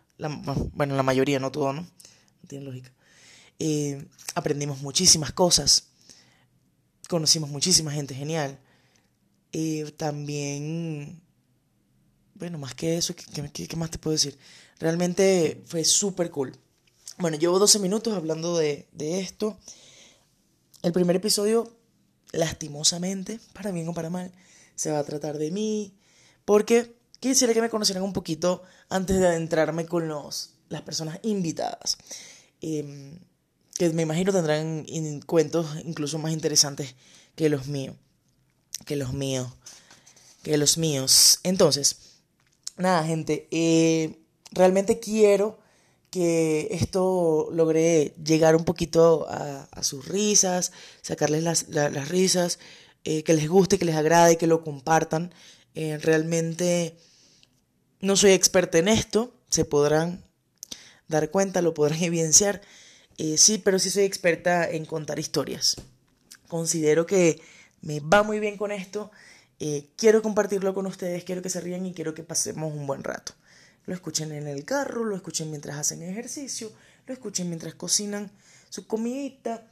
bueno, 0.73 0.97
la 0.97 1.02
mayoría, 1.02 1.38
no 1.38 1.50
todo, 1.50 1.73
¿no? 1.73 1.82
No 1.82 2.49
tiene 2.49 2.64
lógica. 2.64 2.92
aprendimos 4.35 4.80
muchísimas 4.80 5.32
cosas 5.32 5.88
conocimos 7.08 7.50
muchísima 7.50 7.90
gente 7.90 8.14
genial. 8.14 8.58
Y 9.50 9.85
también, 9.92 11.20
bueno, 12.35 12.58
más 12.58 12.75
que 12.75 12.99
eso, 12.99 13.14
¿qué, 13.16 13.76
más 13.76 13.90
te 13.90 13.99
puedo 13.99 14.12
decir? 14.12 14.38
Realmente 14.78 15.62
fue 15.66 15.85
súper 15.85 16.30
cool. 16.30 16.54
Bueno, 17.18 17.37
llevo 17.37 17.58
12 17.58 17.80
minutos 17.80 18.14
hablando 18.14 18.56
de, 18.56 18.87
de 18.92 19.20
esto. 19.20 19.58
El 20.82 20.92
primer 20.92 21.16
episodio, 21.16 21.75
lastimosamente, 22.30 23.40
para 23.54 23.73
bien 23.73 23.88
o 23.88 23.94
para 23.94 24.11
mal, 24.11 24.30
se 24.78 24.92
va 24.92 25.00
a 25.00 25.04
tratar 25.04 25.37
de 25.37 25.50
mí. 25.50 25.92
Porque 26.44 26.94
quisiera 27.20 27.52
que 27.52 27.61
me 27.61 27.68
conocieran 27.68 28.04
un 28.04 28.12
poquito 28.12 28.62
antes 28.88 29.18
de 29.18 29.26
adentrarme 29.26 29.85
con 29.85 30.08
los, 30.08 30.54
las 30.68 30.82
personas 30.82 31.18
invitadas. 31.23 31.99
Eh, 32.62 33.18
que 33.75 33.90
me 33.90 34.02
imagino 34.02 34.32
tendrán 34.32 34.87
cuentos 35.26 35.66
incluso 35.85 36.18
más 36.18 36.32
interesantes 36.32 36.94
que 37.35 37.49
los 37.49 37.66
míos. 37.66 37.97
Que 38.87 38.97
los 38.97 39.12
míos. 39.12 39.49
Que 40.42 40.56
los 40.56 40.78
míos. 40.78 41.40
Entonces, 41.42 41.97
nada, 42.76 43.04
gente. 43.04 43.49
Eh, 43.50 44.20
realmente 44.52 45.00
quiero 45.00 45.58
que 46.11 46.68
esto 46.70 47.49
logre 47.52 48.14
llegar 48.25 48.56
un 48.56 48.64
poquito 48.64 49.26
a, 49.28 49.68
sus 49.82 50.06
risas, 50.08 50.73
sacarles 51.02 51.42
las, 51.68 52.08
risas, 52.08 52.58
eh, 53.05 53.23
que 53.23 53.35
les 53.35 53.49
guste, 53.49 53.78
que 53.78 53.85
les 53.85 53.97
agrade, 53.97 54.37
que 54.37 54.47
lo 54.47 54.62
compartan. 54.62 55.33
Eh, 55.75 55.99
realmente 55.99 56.97
no 58.00 58.17
soy 58.17 58.33
experta 58.33 58.78
en 58.78 58.88
esto, 58.88 59.35
se 59.49 59.64
podrán 59.64 60.25
dar 61.09 61.31
cuenta, 61.31 61.62
lo 61.62 61.75
podrán 61.75 62.02
evidenciar. 62.02 62.61
Eh, 63.17 63.37
sí, 63.37 63.59
pero 63.59 63.78
sí 63.78 63.90
soy 63.90 64.05
experta 64.05 64.69
en 64.71 64.85
contar 64.85 65.19
historias. 65.19 65.76
Considero 66.47 67.05
que 67.07 67.40
me 67.81 68.00
va 68.00 68.23
muy 68.23 68.38
bien 68.40 68.57
con 68.57 68.71
esto. 68.71 69.11
Eh, 69.61 69.88
quiero 69.97 70.23
compartirlo 70.23 70.73
con 70.73 70.87
ustedes, 70.87 71.25
quiero 71.25 71.43
que 71.43 71.50
se 71.50 71.61
rían 71.61 71.85
y 71.85 71.93
quiero 71.93 72.14
que 72.14 72.23
pasemos 72.23 72.73
un 72.73 72.87
buen 72.87 73.02
rato. 73.02 73.33
Lo 73.87 73.95
escuchen 73.95 74.33
en 74.33 74.47
el 74.47 74.64
carro, 74.64 75.05
lo 75.05 75.17
escuchen 75.17 75.50
mientras 75.50 75.76
hacen 75.78 76.02
ejercicio, 76.02 76.71
lo 77.07 77.12
escuchen 77.12 77.49
mientras 77.49 77.75
cocinan 77.75 78.31
su 78.69 78.87
comidita. 78.87 79.67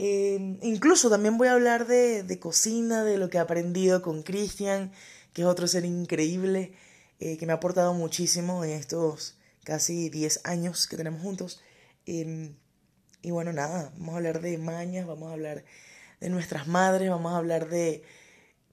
Eh, 0.00 0.58
incluso 0.62 1.10
también 1.10 1.38
voy 1.38 1.48
a 1.48 1.54
hablar 1.54 1.88
de, 1.88 2.22
de, 2.22 2.38
cocina, 2.38 3.02
de 3.02 3.18
lo 3.18 3.28
que 3.30 3.38
he 3.38 3.40
aprendido 3.40 4.00
con 4.00 4.22
Cristian, 4.22 4.92
que 5.32 5.42
es 5.42 5.48
otro 5.48 5.66
ser 5.66 5.84
increíble, 5.84 6.72
que 7.18 7.44
me 7.46 7.52
ha 7.52 7.56
aportado 7.56 7.94
muchísimo 7.94 8.62
en 8.62 8.70
estos 8.70 9.38
casi 9.64 10.08
10 10.08 10.42
años 10.44 10.86
que 10.86 10.96
tenemos 10.96 11.20
juntos. 11.20 11.60
Em, 12.06 12.54
y 13.22 13.32
bueno, 13.32 13.52
nada, 13.52 13.92
vamos 13.98 14.14
a 14.14 14.16
hablar 14.18 14.40
de 14.40 14.56
mañas, 14.56 15.06
vamos 15.06 15.28
a 15.28 15.32
hablar 15.34 15.64
de 16.20 16.30
nuestras 16.30 16.66
madres, 16.66 17.10
vamos 17.10 17.32
a 17.32 17.36
hablar 17.36 17.68
de, 17.68 18.02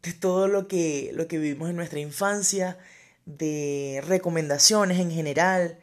de 0.03 0.13
todo 0.13 0.47
lo 0.47 0.67
que, 0.67 1.11
lo 1.13 1.27
que 1.27 1.37
vivimos 1.37 1.69
en 1.69 1.75
nuestra 1.75 1.99
infancia, 1.99 2.77
de 3.25 4.01
recomendaciones 4.05 4.99
en 4.99 5.11
general, 5.11 5.79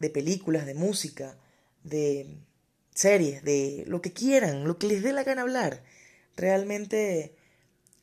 de 0.00 0.10
películas, 0.10 0.66
de 0.66 0.74
música, 0.74 1.36
de 1.84 2.40
series, 2.96 3.44
de 3.44 3.84
lo 3.86 4.00
que 4.00 4.12
quieran, 4.12 4.64
lo 4.64 4.78
que 4.78 4.86
les 4.88 5.02
dé 5.02 5.12
la 5.12 5.22
gana 5.22 5.42
hablar. 5.42 5.82
Realmente 6.36 7.36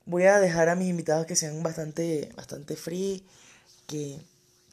voy 0.05 0.23
a 0.23 0.39
dejar 0.39 0.69
a 0.69 0.75
mis 0.75 0.89
invitados 0.89 1.25
que 1.25 1.35
sean 1.35 1.63
bastante, 1.63 2.31
bastante 2.35 2.75
free, 2.75 3.25
que, 3.87 4.19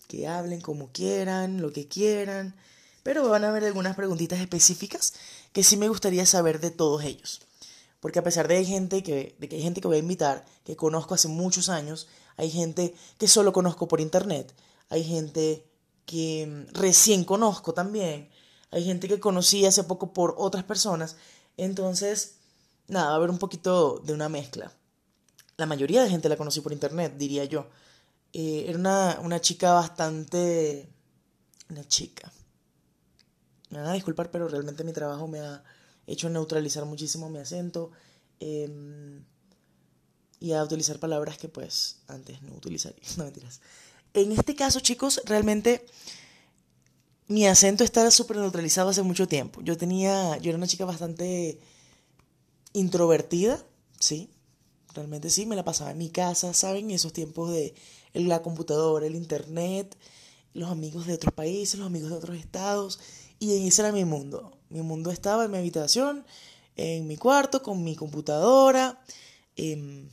que 0.08 0.28
hablen 0.28 0.60
como 0.60 0.92
quieran, 0.92 1.62
lo 1.62 1.72
que 1.72 1.88
quieran, 1.88 2.54
pero 3.02 3.28
van 3.28 3.44
a 3.44 3.48
haber 3.48 3.64
algunas 3.64 3.96
preguntitas 3.96 4.40
específicas 4.40 5.14
que 5.52 5.64
sí 5.64 5.76
me 5.76 5.88
gustaría 5.88 6.26
saber 6.26 6.60
de 6.60 6.70
todos 6.70 7.02
ellos. 7.02 7.40
Porque 8.00 8.18
a 8.18 8.22
pesar 8.22 8.46
de, 8.46 8.64
gente 8.64 9.02
que, 9.02 9.34
de 9.38 9.48
que 9.48 9.56
hay 9.56 9.62
gente 9.62 9.80
que 9.80 9.88
voy 9.88 9.96
a 9.96 10.00
invitar, 10.00 10.44
que 10.64 10.76
conozco 10.76 11.14
hace 11.14 11.28
muchos 11.28 11.68
años, 11.68 12.08
hay 12.36 12.50
gente 12.50 12.94
que 13.18 13.28
solo 13.28 13.52
conozco 13.52 13.88
por 13.88 14.00
internet, 14.00 14.54
hay 14.90 15.04
gente 15.04 15.66
que 16.06 16.66
recién 16.72 17.24
conozco 17.24 17.72
también, 17.72 18.28
hay 18.70 18.84
gente 18.84 19.08
que 19.08 19.20
conocí 19.20 19.66
hace 19.66 19.84
poco 19.84 20.12
por 20.12 20.34
otras 20.38 20.64
personas. 20.64 21.16
Entonces, 21.56 22.36
nada, 22.88 23.06
va 23.06 23.12
a 23.12 23.16
haber 23.16 23.30
un 23.30 23.38
poquito 23.38 23.98
de 23.98 24.12
una 24.12 24.28
mezcla. 24.28 24.72
La 25.56 25.66
mayoría 25.66 26.02
de 26.02 26.10
gente 26.10 26.28
la 26.28 26.36
conocí 26.36 26.60
por 26.60 26.72
internet, 26.72 27.14
diría 27.16 27.44
yo. 27.44 27.68
Eh, 28.32 28.64
era 28.68 28.78
una, 28.78 29.18
una 29.22 29.40
chica 29.40 29.72
bastante... 29.72 30.88
Una 31.68 31.86
chica. 31.86 32.32
Me 33.70 33.78
van 33.78 33.88
a 33.88 33.92
disculpar, 33.92 34.30
pero 34.30 34.48
realmente 34.48 34.84
mi 34.84 34.92
trabajo 34.92 35.28
me 35.28 35.40
ha 35.40 35.62
hecho 36.06 36.28
neutralizar 36.28 36.84
muchísimo 36.84 37.28
mi 37.28 37.38
acento. 37.38 37.92
Em, 38.40 39.24
y 40.40 40.52
a 40.52 40.64
utilizar 40.64 40.98
palabras 40.98 41.38
que 41.38 41.48
pues 41.48 41.98
antes 42.08 42.40
no 42.42 42.54
utilizaría. 42.54 43.02
No 43.16 43.24
mentiras. 43.24 43.60
En 44.14 44.32
este 44.32 44.56
caso, 44.56 44.80
chicos, 44.80 45.20
realmente 45.26 45.86
mi 47.30 47.46
acento 47.46 47.84
está 47.84 48.10
súper 48.10 48.38
neutralizado 48.38 48.90
hace 48.90 49.04
mucho 49.04 49.28
tiempo. 49.28 49.60
Yo 49.62 49.76
tenía, 49.76 50.36
yo 50.38 50.50
era 50.50 50.58
una 50.58 50.66
chica 50.66 50.84
bastante 50.84 51.60
introvertida, 52.72 53.64
sí, 54.00 54.30
realmente 54.94 55.30
sí, 55.30 55.46
me 55.46 55.54
la 55.54 55.64
pasaba 55.64 55.92
en 55.92 55.98
mi 55.98 56.10
casa, 56.10 56.52
¿saben? 56.54 56.90
Esos 56.90 57.12
tiempos 57.12 57.52
de 57.52 57.72
la 58.14 58.42
computadora, 58.42 59.06
el 59.06 59.14
internet, 59.14 59.96
los 60.54 60.72
amigos 60.72 61.06
de 61.06 61.14
otros 61.14 61.32
países, 61.32 61.78
los 61.78 61.86
amigos 61.86 62.10
de 62.10 62.16
otros 62.16 62.36
estados, 62.36 62.98
y 63.38 63.64
ese 63.64 63.82
era 63.82 63.92
mi 63.92 64.04
mundo. 64.04 64.58
Mi 64.68 64.82
mundo 64.82 65.12
estaba 65.12 65.44
en 65.44 65.52
mi 65.52 65.58
habitación, 65.58 66.26
en 66.74 67.06
mi 67.06 67.16
cuarto, 67.16 67.62
con 67.62 67.84
mi 67.84 67.94
computadora, 67.94 69.00
em, 69.54 70.08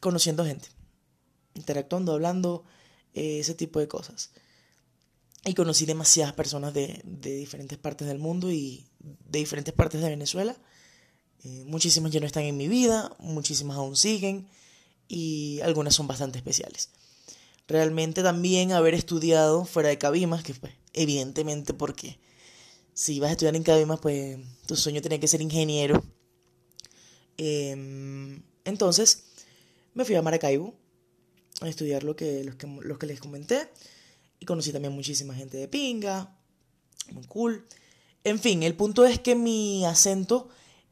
conociendo 0.00 0.44
gente, 0.44 0.68
interactuando, 1.54 2.12
hablando, 2.12 2.64
eh, 3.14 3.38
ese 3.40 3.54
tipo 3.54 3.80
de 3.80 3.88
cosas. 3.88 4.30
Y 5.44 5.54
conocí 5.54 5.86
demasiadas 5.86 6.34
personas 6.34 6.72
de, 6.72 7.00
de, 7.04 7.36
diferentes 7.36 7.76
partes 7.76 8.06
del 8.06 8.18
mundo 8.18 8.50
y 8.52 8.86
de 9.00 9.40
diferentes 9.40 9.74
partes 9.74 10.00
de 10.00 10.08
Venezuela. 10.08 10.56
Eh, 11.44 11.64
muchísimas 11.66 12.12
ya 12.12 12.20
no 12.20 12.26
están 12.26 12.44
en 12.44 12.56
mi 12.56 12.68
vida, 12.68 13.16
muchísimas 13.18 13.76
aún 13.76 13.96
siguen 13.96 14.48
y 15.08 15.60
algunas 15.62 15.94
son 15.94 16.06
bastante 16.06 16.38
especiales. 16.38 16.90
Realmente 17.66 18.22
también 18.22 18.72
haber 18.72 18.94
estudiado 18.94 19.64
fuera 19.64 19.88
de 19.88 19.98
Cabimas, 19.98 20.42
que 20.42 20.54
fue 20.54 20.76
evidentemente 20.92 21.74
porque 21.74 22.18
si 22.94 23.18
vas 23.18 23.30
a 23.30 23.32
estudiar 23.32 23.56
en 23.56 23.62
Cabimas, 23.62 24.00
pues 24.00 24.38
tu 24.66 24.76
sueño 24.76 25.02
tenía 25.02 25.18
que 25.18 25.28
ser 25.28 25.40
ingeniero. 25.40 26.02
Em, 27.36 28.42
entonces 28.64 29.24
me 29.94 30.04
fui 30.04 30.14
a 30.14 30.22
Maracaibo 30.22 30.74
a 31.60 31.68
estudiar 31.68 32.04
lo 32.04 32.14
que, 32.14 32.44
los, 32.44 32.56
que, 32.56 32.66
los 32.66 32.98
que 32.98 33.06
les 33.06 33.20
comenté. 33.20 33.68
Y 34.42 34.44
conocí 34.44 34.72
también 34.72 34.92
muchísima 34.92 35.36
gente 35.36 35.56
de 35.56 35.68
pinga. 35.68 36.36
Muy 37.12 37.24
cool. 37.26 37.64
En 38.24 38.40
fin, 38.40 38.64
el 38.64 38.74
punto 38.74 39.04
es 39.04 39.20
que 39.20 39.36
mi 39.36 39.84
acento 39.84 40.48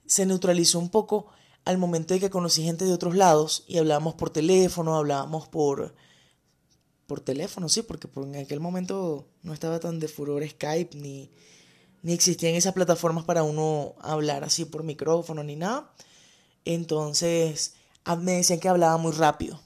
se 0.07 0.25
neutralizó 0.25 0.79
un 0.79 0.89
poco 0.89 1.27
al 1.65 1.77
momento 1.77 2.15
de 2.15 2.21
que 2.21 2.31
conocí 2.31 2.63
gente 2.63 2.85
de 2.85 2.93
otros 2.93 3.17
lados 3.17 3.65
y 3.67 3.79
hablábamos 3.79 4.15
por 4.15 4.31
teléfono, 4.31 4.97
hablábamos 4.97 5.49
por 5.49 5.97
por 7.09 7.21
teléfono, 7.21 7.69
sí, 7.69 7.83
porque 7.83 8.09
en 8.15 8.37
aquel 8.37 8.61
momento 8.61 9.27
no 9.43 9.53
estaba 9.53 9.81
tan 9.81 9.99
de 9.99 10.07
furor 10.07 10.49
Skype 10.49 10.97
ni 10.97 11.29
ni 12.03 12.13
existían 12.13 12.55
esas 12.55 12.73
plataformas 12.73 13.25
para 13.25 13.43
uno 13.43 13.97
hablar 14.01 14.45
así 14.45 14.65
por 14.65 14.85
micrófono 14.85 15.43
ni 15.43 15.57
nada. 15.57 15.93
Entonces, 16.65 17.75
me 18.23 18.33
decían 18.35 18.61
que 18.61 18.69
hablaba 18.69 18.97
muy 18.97 19.11
rápido. 19.11 19.61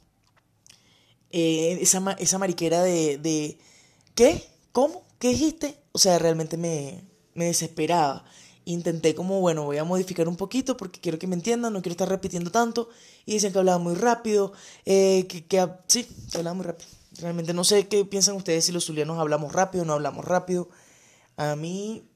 Eh, 1.36 1.78
esa, 1.80 2.16
esa 2.18 2.38
mariquera 2.38 2.82
de, 2.82 3.58
¿qué? 4.14 4.48
¿Cómo? 4.72 5.02
¿Qué 5.18 5.28
dijiste? 5.28 5.78
O 5.92 5.98
sea, 5.98 6.18
realmente 6.18 6.56
me, 6.56 7.04
me 7.34 7.46
desesperaba. 7.46 8.24
Intenté 8.66 9.14
como, 9.14 9.40
bueno, 9.40 9.64
voy 9.64 9.76
a 9.78 9.84
modificar 9.84 10.28
un 10.28 10.36
poquito 10.36 10.76
porque 10.76 11.00
quiero 11.00 11.18
que 11.18 11.26
me 11.26 11.34
entiendan, 11.34 11.72
no 11.72 11.82
quiero 11.82 11.92
estar 11.92 12.08
repitiendo 12.08 12.50
tanto. 12.50 12.88
Y 13.26 13.32
dicen 13.34 13.52
que 13.52 13.58
hablaba 13.58 13.78
muy 13.78 13.94
rápido, 13.94 14.52
eh, 14.86 15.26
que, 15.28 15.44
que, 15.46 15.68
sí, 15.86 16.04
que 16.32 16.38
hablaba 16.38 16.54
muy 16.54 16.64
rápido. 16.64 16.88
Realmente 17.20 17.54
no 17.54 17.64
sé 17.64 17.86
qué 17.88 18.04
piensan 18.04 18.36
ustedes 18.36 18.64
si 18.64 18.72
los 18.72 18.86
zulianos 18.86 19.18
hablamos 19.18 19.52
rápido 19.52 19.82
o 19.82 19.86
no 19.86 19.92
hablamos 19.92 20.24
rápido. 20.24 20.68
A 21.36 21.56
mí, 21.56 22.08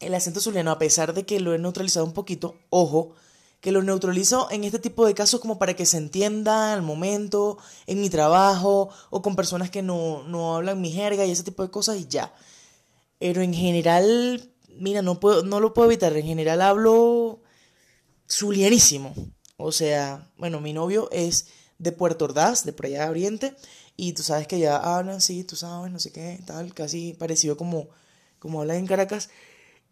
el 0.00 0.14
acento 0.14 0.40
zuliano, 0.40 0.70
a 0.70 0.78
pesar 0.78 1.14
de 1.14 1.24
que 1.26 1.40
lo 1.40 1.54
he 1.54 1.58
neutralizado 1.58 2.06
un 2.06 2.12
poquito, 2.12 2.56
ojo, 2.70 3.14
que 3.62 3.70
lo 3.70 3.80
neutralizo 3.80 4.48
en 4.50 4.64
este 4.64 4.80
tipo 4.80 5.06
de 5.06 5.14
casos 5.14 5.40
como 5.40 5.56
para 5.56 5.74
que 5.76 5.86
se 5.86 5.96
entienda 5.96 6.72
al 6.72 6.82
momento, 6.82 7.58
en 7.86 8.00
mi 8.00 8.10
trabajo, 8.10 8.90
o 9.08 9.22
con 9.22 9.36
personas 9.36 9.70
que 9.70 9.82
no, 9.82 10.24
no 10.24 10.56
hablan 10.56 10.80
mi 10.80 10.90
jerga 10.90 11.24
y 11.24 11.30
ese 11.30 11.44
tipo 11.44 11.62
de 11.62 11.70
cosas 11.70 11.96
y 11.96 12.06
ya. 12.08 12.34
Pero 13.20 13.40
en 13.40 13.54
general, 13.54 14.50
mira, 14.80 15.00
no, 15.00 15.20
puedo, 15.20 15.44
no 15.44 15.60
lo 15.60 15.72
puedo 15.74 15.86
evitar, 15.86 16.14
en 16.16 16.26
general 16.26 16.60
hablo 16.60 17.40
zulianísimo. 18.28 19.14
O 19.56 19.70
sea, 19.70 20.28
bueno, 20.36 20.60
mi 20.60 20.72
novio 20.72 21.08
es 21.12 21.46
de 21.78 21.92
Puerto 21.92 22.24
Ordaz, 22.24 22.64
de 22.64 22.72
por 22.72 22.86
allá 22.86 23.04
de 23.04 23.10
Oriente, 23.10 23.56
y 23.96 24.14
tú 24.14 24.24
sabes 24.24 24.48
que 24.48 24.58
ya 24.58 24.76
hablan, 24.76 25.20
sí, 25.20 25.44
tú 25.44 25.54
sabes, 25.54 25.92
no 25.92 26.00
sé 26.00 26.10
qué, 26.10 26.40
tal, 26.44 26.74
casi 26.74 27.14
parecido 27.14 27.56
como, 27.56 27.90
como 28.40 28.60
hablan 28.60 28.78
en 28.78 28.86
Caracas, 28.88 29.30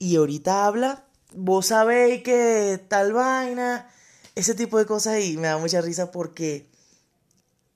y 0.00 0.16
ahorita 0.16 0.66
habla 0.66 1.04
vos 1.34 1.66
sabéis 1.66 2.22
que 2.22 2.80
tal 2.88 3.12
vaina, 3.12 3.88
ese 4.34 4.54
tipo 4.54 4.78
de 4.78 4.86
cosas 4.86 5.22
y 5.22 5.36
me 5.36 5.48
da 5.48 5.58
mucha 5.58 5.80
risa 5.80 6.10
porque 6.10 6.70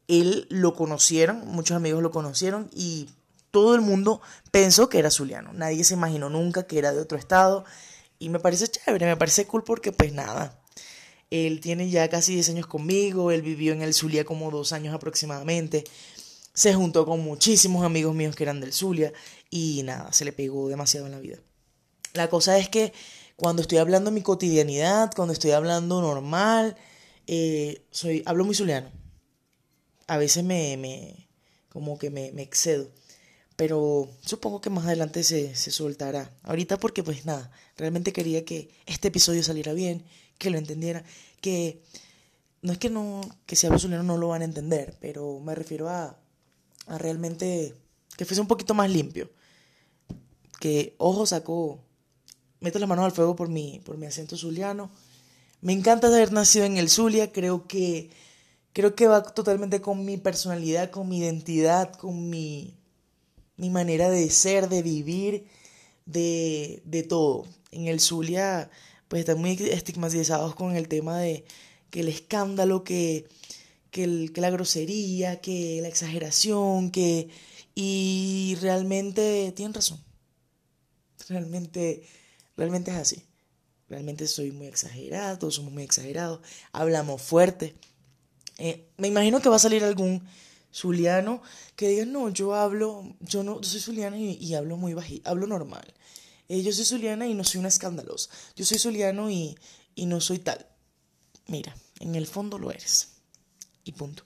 él 0.08 0.46
lo 0.50 0.74
conocieron, 0.74 1.46
muchos 1.46 1.76
amigos 1.76 2.02
lo 2.02 2.10
conocieron 2.10 2.70
y 2.72 3.08
todo 3.50 3.74
el 3.74 3.80
mundo 3.80 4.20
pensó 4.50 4.88
que 4.88 4.98
era 4.98 5.10
zuliano. 5.10 5.52
Nadie 5.52 5.84
se 5.84 5.94
imaginó 5.94 6.28
nunca 6.28 6.66
que 6.66 6.78
era 6.78 6.92
de 6.92 7.00
otro 7.00 7.16
estado 7.16 7.64
y 8.18 8.28
me 8.28 8.40
parece 8.40 8.68
chévere, 8.68 9.06
me 9.06 9.16
parece 9.16 9.46
cool 9.46 9.64
porque 9.64 9.92
pues 9.92 10.12
nada. 10.12 10.60
Él 11.30 11.60
tiene 11.60 11.88
ya 11.90 12.08
casi 12.08 12.34
10 12.34 12.50
años 12.50 12.66
conmigo, 12.66 13.30
él 13.30 13.42
vivió 13.42 13.72
en 13.72 13.82
el 13.82 13.94
Zulia 13.94 14.24
como 14.24 14.50
dos 14.50 14.72
años 14.72 14.94
aproximadamente. 14.94 15.84
Se 16.52 16.74
juntó 16.74 17.06
con 17.06 17.20
muchísimos 17.20 17.84
amigos 17.84 18.14
míos 18.14 18.36
que 18.36 18.44
eran 18.44 18.60
del 18.60 18.72
Zulia 18.72 19.12
y 19.50 19.82
nada, 19.84 20.12
se 20.12 20.24
le 20.24 20.32
pegó 20.32 20.68
demasiado 20.68 21.06
en 21.06 21.12
la 21.12 21.18
vida. 21.18 21.38
La 22.12 22.28
cosa 22.28 22.56
es 22.58 22.68
que 22.68 22.92
cuando 23.36 23.62
estoy 23.62 23.78
hablando 23.78 24.10
mi 24.10 24.22
cotidianidad, 24.22 25.10
cuando 25.14 25.32
estoy 25.32 25.52
hablando 25.52 26.00
normal, 26.00 26.76
eh, 27.26 27.84
soy, 27.90 28.22
hablo 28.26 28.44
muy 28.44 28.54
zuliano. 28.54 28.90
A 30.06 30.18
veces 30.18 30.44
me, 30.44 30.76
me 30.76 31.28
como 31.70 31.98
que 31.98 32.10
me, 32.10 32.28
excedo. 32.42 32.88
Pero 33.56 34.08
supongo 34.20 34.60
que 34.60 34.70
más 34.70 34.86
adelante 34.86 35.22
se, 35.24 35.54
se 35.54 35.70
soltará. 35.70 36.32
Ahorita 36.42 36.78
porque 36.78 37.02
pues 37.02 37.24
nada, 37.26 37.50
realmente 37.76 38.12
quería 38.12 38.44
que 38.44 38.70
este 38.86 39.08
episodio 39.08 39.42
saliera 39.42 39.72
bien, 39.72 40.04
que 40.38 40.50
lo 40.50 40.58
entendiera, 40.58 41.04
que 41.40 41.82
no 42.62 42.72
es 42.72 42.78
que 42.78 42.90
no, 42.90 43.20
que 43.46 43.56
si 43.56 43.66
hablo 43.66 43.78
zuliano 43.78 44.02
no 44.04 44.16
lo 44.16 44.28
van 44.28 44.42
a 44.42 44.46
entender, 44.46 44.96
pero 45.00 45.38
me 45.40 45.54
refiero 45.54 45.88
a, 45.88 46.18
a 46.86 46.98
realmente 46.98 47.74
que 48.16 48.24
fuese 48.24 48.40
un 48.40 48.48
poquito 48.48 48.74
más 48.74 48.90
limpio. 48.90 49.30
Que 50.60 50.94
ojo 50.98 51.26
sacó 51.26 51.80
meto 52.64 52.78
las 52.78 52.88
manos 52.88 53.04
al 53.04 53.12
fuego 53.12 53.36
por 53.36 53.48
mi, 53.48 53.80
por 53.84 53.98
mi 53.98 54.06
acento 54.06 54.36
zuliano. 54.38 54.90
Me 55.60 55.74
encanta 55.74 56.06
haber 56.08 56.32
nacido 56.32 56.64
en 56.64 56.78
el 56.78 56.88
Zulia, 56.88 57.30
creo 57.30 57.66
que, 57.66 58.10
creo 58.72 58.94
que 58.94 59.06
va 59.06 59.22
totalmente 59.22 59.80
con 59.82 60.04
mi 60.04 60.16
personalidad, 60.16 60.90
con 60.90 61.08
mi 61.08 61.18
identidad, 61.18 61.92
con 61.92 62.30
mi, 62.30 62.74
mi 63.58 63.68
manera 63.70 64.08
de 64.08 64.30
ser, 64.30 64.68
de 64.70 64.82
vivir, 64.82 65.46
de, 66.06 66.82
de 66.86 67.02
todo. 67.02 67.44
En 67.70 67.86
el 67.86 68.00
Zulia, 68.00 68.70
pues 69.08 69.20
están 69.20 69.40
muy 69.40 69.52
estigmatizados 69.52 70.54
con 70.54 70.74
el 70.74 70.88
tema 70.88 71.18
de 71.18 71.44
que 71.90 72.00
el 72.00 72.08
escándalo, 72.08 72.82
que, 72.82 73.26
que, 73.90 74.04
el, 74.04 74.32
que 74.32 74.40
la 74.40 74.50
grosería, 74.50 75.40
que 75.40 75.80
la 75.82 75.88
exageración, 75.88 76.90
que... 76.90 77.28
Y 77.76 78.56
realmente 78.60 79.52
tienen 79.56 79.74
razón. 79.74 79.98
Realmente 81.28 82.06
Realmente 82.56 82.90
es 82.90 82.96
así. 82.96 83.24
Realmente 83.88 84.26
soy 84.26 84.50
muy 84.50 84.66
exagerado, 84.66 85.38
todos 85.38 85.56
somos 85.56 85.72
muy 85.72 85.82
exagerados, 85.82 86.40
hablamos 86.72 87.20
fuerte. 87.20 87.74
Eh, 88.58 88.88
me 88.96 89.08
imagino 89.08 89.40
que 89.40 89.48
va 89.48 89.56
a 89.56 89.60
salir 89.60 89.84
algún 89.84 90.26
zuliano 90.72 91.42
que 91.76 91.88
diga, 91.88 92.04
no, 92.04 92.28
yo 92.30 92.54
hablo, 92.54 93.14
yo 93.20 93.42
no, 93.42 93.62
soy 93.62 93.80
zuliano 93.80 94.16
y, 94.16 94.54
hablo 94.54 94.76
muy 94.76 94.94
bajito, 94.94 95.28
hablo 95.28 95.46
normal. 95.46 95.92
Eh, 96.48 96.62
yo 96.62 96.72
soy 96.72 96.84
zuliana 96.84 97.26
y 97.26 97.34
no 97.34 97.44
soy 97.44 97.60
una 97.60 97.68
escandalosa. 97.68 98.30
Yo 98.56 98.64
soy 98.64 98.78
zuliano 98.78 99.30
y, 99.30 99.56
y 99.94 100.06
no 100.06 100.20
soy 100.20 100.38
tal. 100.38 100.66
Mira, 101.46 101.76
en 102.00 102.14
el 102.14 102.26
fondo 102.26 102.58
lo 102.58 102.70
eres. 102.70 103.08
Y 103.84 103.92
punto. 103.92 104.24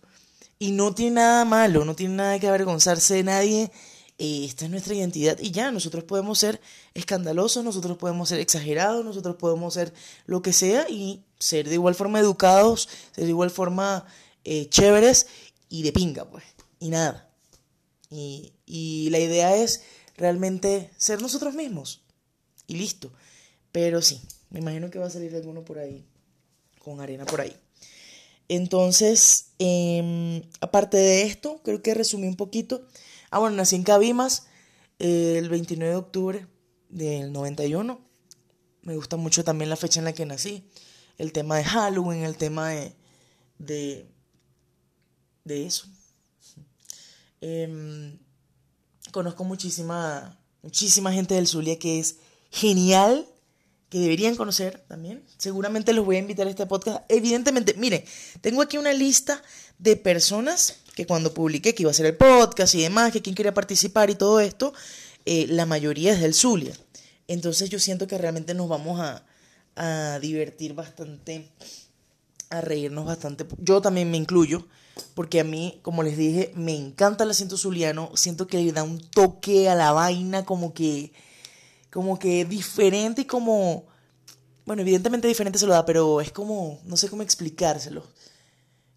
Y 0.58 0.72
no 0.72 0.94
tiene 0.94 1.16
nada 1.16 1.44
malo, 1.44 1.84
no 1.84 1.94
tiene 1.94 2.14
nada 2.14 2.38
que 2.38 2.48
avergonzarse 2.48 3.14
de 3.14 3.22
nadie 3.24 3.72
esta 4.18 4.64
es 4.64 4.70
nuestra 4.70 4.94
identidad 4.94 5.38
y 5.40 5.52
ya, 5.52 5.70
nosotros 5.70 6.04
podemos 6.04 6.38
ser 6.38 6.60
escandalosos, 6.94 7.64
nosotros 7.64 7.96
podemos 7.98 8.28
ser 8.28 8.40
exagerados, 8.40 9.04
nosotros 9.04 9.36
podemos 9.36 9.74
ser 9.74 9.92
lo 10.26 10.42
que 10.42 10.52
sea 10.52 10.88
y 10.88 11.22
ser 11.38 11.68
de 11.68 11.74
igual 11.74 11.94
forma 11.94 12.18
educados, 12.18 12.88
ser 13.12 13.24
de 13.24 13.30
igual 13.30 13.50
forma 13.50 14.06
eh, 14.44 14.68
chéveres 14.68 15.28
y 15.68 15.82
de 15.82 15.92
pinga, 15.92 16.28
pues, 16.28 16.44
y 16.80 16.88
nada. 16.88 17.30
Y, 18.10 18.54
y 18.66 19.10
la 19.10 19.20
idea 19.20 19.54
es 19.54 19.82
realmente 20.16 20.90
ser 20.96 21.22
nosotros 21.22 21.54
mismos, 21.54 22.02
y 22.66 22.76
listo. 22.76 23.12
Pero 23.72 24.02
sí, 24.02 24.20
me 24.50 24.60
imagino 24.60 24.90
que 24.90 24.98
va 24.98 25.06
a 25.06 25.10
salir 25.10 25.34
alguno 25.34 25.64
por 25.64 25.78
ahí, 25.78 26.04
con 26.78 27.00
arena 27.00 27.24
por 27.26 27.40
ahí. 27.40 27.56
Entonces, 28.48 29.48
em, 29.58 30.42
aparte 30.60 30.96
de 30.96 31.22
esto, 31.22 31.60
creo 31.62 31.82
que 31.82 31.94
resumí 31.94 32.26
un 32.26 32.36
poquito. 32.36 32.86
Ah, 33.30 33.38
bueno, 33.38 33.56
nací 33.56 33.76
en 33.76 33.82
Cabimas 33.82 34.46
eh, 34.98 35.36
el 35.38 35.48
29 35.48 35.92
de 35.92 35.98
octubre 35.98 36.46
del 36.88 37.32
91. 37.32 38.00
Me 38.82 38.96
gusta 38.96 39.16
mucho 39.16 39.44
también 39.44 39.68
la 39.68 39.76
fecha 39.76 40.00
en 40.00 40.04
la 40.04 40.14
que 40.14 40.24
nací. 40.24 40.64
El 41.18 41.32
tema 41.32 41.56
de 41.56 41.64
Halloween, 41.64 42.22
el 42.22 42.36
tema 42.36 42.70
de, 42.70 42.94
de, 43.58 44.06
de 45.44 45.66
eso. 45.66 45.86
Em, 47.40 48.18
conozco 49.12 49.44
muchísima, 49.44 50.38
muchísima 50.62 51.12
gente 51.12 51.34
del 51.34 51.46
Zulia 51.46 51.78
que 51.78 52.00
es 52.00 52.16
genial 52.50 53.26
que 53.90 53.98
deberían 53.98 54.36
conocer 54.36 54.84
también. 54.88 55.24
Seguramente 55.36 55.92
los 55.92 56.04
voy 56.04 56.16
a 56.16 56.20
invitar 56.20 56.46
a 56.46 56.50
este 56.50 56.66
podcast. 56.66 57.04
Evidentemente, 57.08 57.74
miren, 57.74 58.04
tengo 58.40 58.62
aquí 58.62 58.78
una 58.78 58.92
lista 58.92 59.42
de 59.78 59.96
personas 59.96 60.76
que 60.98 61.06
cuando 61.06 61.32
publiqué 61.32 61.76
que 61.76 61.84
iba 61.84 61.92
a 61.92 61.94
ser 61.94 62.06
el 62.06 62.16
podcast 62.16 62.74
y 62.74 62.82
demás, 62.82 63.12
que 63.12 63.22
quien 63.22 63.36
quería 63.36 63.54
participar 63.54 64.10
y 64.10 64.16
todo 64.16 64.40
esto, 64.40 64.74
eh, 65.26 65.46
la 65.48 65.64
mayoría 65.64 66.12
es 66.12 66.20
del 66.20 66.34
Zulia. 66.34 66.74
Entonces 67.28 67.70
yo 67.70 67.78
siento 67.78 68.08
que 68.08 68.18
realmente 68.18 68.52
nos 68.52 68.68
vamos 68.68 68.98
a, 68.98 69.24
a 69.76 70.18
divertir 70.18 70.74
bastante, 70.74 71.52
a 72.50 72.62
reírnos 72.62 73.06
bastante. 73.06 73.46
Yo 73.58 73.80
también 73.80 74.10
me 74.10 74.16
incluyo, 74.16 74.66
porque 75.14 75.38
a 75.38 75.44
mí, 75.44 75.78
como 75.82 76.02
les 76.02 76.16
dije, 76.16 76.50
me 76.56 76.74
encanta 76.74 77.22
el 77.22 77.30
acento 77.30 77.56
zuliano. 77.56 78.10
Siento 78.16 78.48
que 78.48 78.58
le 78.58 78.72
da 78.72 78.82
un 78.82 78.98
toque 78.98 79.68
a 79.68 79.76
la 79.76 79.92
vaina 79.92 80.44
como 80.44 80.74
que 80.74 81.12
como 81.92 82.18
que 82.18 82.44
diferente 82.44 83.20
y 83.20 83.24
como, 83.24 83.86
bueno, 84.66 84.82
evidentemente 84.82 85.28
diferente 85.28 85.60
se 85.60 85.66
lo 85.68 85.74
da, 85.74 85.86
pero 85.86 86.20
es 86.20 86.32
como, 86.32 86.80
no 86.86 86.96
sé 86.96 87.08
cómo 87.08 87.22
explicárselo. 87.22 88.04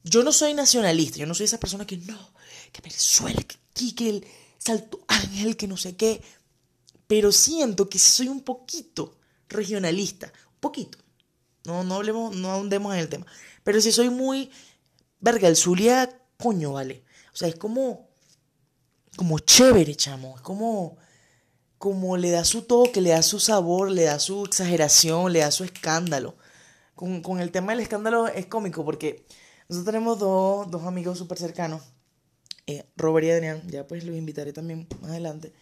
Yo 0.03 0.23
no 0.23 0.31
soy 0.31 0.53
nacionalista, 0.53 1.17
yo 1.17 1.25
no 1.25 1.33
soy 1.33 1.45
esa 1.45 1.59
persona 1.59 1.85
que 1.85 1.97
no, 1.97 2.33
que 2.71 2.81
Venezuela, 2.81 3.41
que, 3.43 3.95
que 3.95 4.09
el 4.09 4.27
Salto 4.57 5.03
Ángel, 5.07 5.57
que 5.57 5.67
no 5.67 5.77
sé 5.77 5.95
qué, 5.95 6.21
pero 7.07 7.31
siento 7.31 7.89
que 7.89 7.99
soy 7.99 8.27
un 8.27 8.41
poquito 8.41 9.17
regionalista, 9.49 10.31
un 10.53 10.59
poquito. 10.59 10.97
No, 11.65 11.83
no 11.83 11.95
hablemos, 11.95 12.35
no 12.35 12.51
ahondemos 12.51 12.93
en 12.93 12.99
el 12.99 13.09
tema. 13.09 13.25
Pero 13.63 13.81
si 13.81 13.91
soy 13.91 14.09
muy, 14.09 14.49
verga, 15.19 15.47
el 15.47 15.55
Zulia, 15.55 16.09
coño, 16.37 16.73
vale. 16.73 17.03
O 17.33 17.35
sea, 17.35 17.47
es 17.47 17.55
como, 17.55 18.09
como 19.15 19.39
chévere, 19.39 19.95
chamo. 19.95 20.35
Es 20.35 20.41
como, 20.41 20.97
como 21.77 22.17
le 22.17 22.31
da 22.31 22.43
su 22.45 22.63
toque, 22.63 23.01
le 23.01 23.11
da 23.11 23.23
su 23.23 23.39
sabor, 23.39 23.91
le 23.91 24.03
da 24.03 24.19
su 24.19 24.45
exageración, 24.45 25.31
le 25.33 25.39
da 25.39 25.51
su 25.51 25.63
escándalo. 25.63 26.35
Con, 26.95 27.39
el 27.39 27.51
tema 27.51 27.71
del 27.71 27.81
escándalo 27.81 28.27
es 28.27 28.45
cómico 28.45 28.85
porque 28.85 29.25
nosotros 29.71 29.85
tenemos 29.85 30.19
dos, 30.19 30.69
dos 30.69 30.83
amigos 30.83 31.17
súper 31.17 31.37
cercanos, 31.37 31.81
eh, 32.67 32.83
Robert 32.97 33.25
y 33.25 33.31
Adrián, 33.31 33.63
ya 33.69 33.87
pues 33.87 34.03
los 34.03 34.17
invitaré 34.17 34.51
también 34.51 34.85
más 34.99 35.11
adelante, 35.11 35.53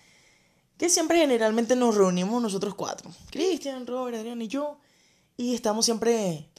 que 0.80 0.90
siempre 0.90 1.20
generalmente 1.20 1.76
nos 1.76 1.94
reunimos 1.94 2.42
nosotros 2.42 2.74
cuatro, 2.74 3.12
Cristian, 3.30 3.86
Robert, 3.86 4.18
Adrián 4.18 4.42
y 4.42 4.48
yo, 4.48 4.80
y 5.38 5.54
estamos 5.54 5.86
siempre 5.86 6.50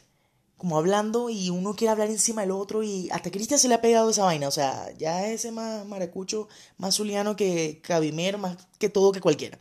como 0.58 0.78
hablando 0.78 1.28
y 1.28 1.50
uno 1.50 1.74
quiere 1.74 1.90
hablar 1.90 2.08
encima 2.08 2.42
del 2.42 2.52
otro 2.52 2.84
y 2.84 3.10
hasta 3.10 3.32
Cristian 3.32 3.58
se 3.58 3.66
le 3.66 3.74
ha 3.74 3.80
pegado 3.80 4.10
esa 4.10 4.26
vaina, 4.26 4.46
o 4.46 4.52
sea, 4.52 4.88
ya 4.96 5.26
ese 5.26 5.50
más 5.50 5.84
maracucho, 5.86 6.46
más 6.76 6.94
zuliano 6.94 7.34
que 7.34 7.80
Cabimer, 7.82 8.38
más 8.38 8.58
que 8.78 8.88
todo 8.88 9.10
que 9.10 9.20
cualquiera. 9.20 9.58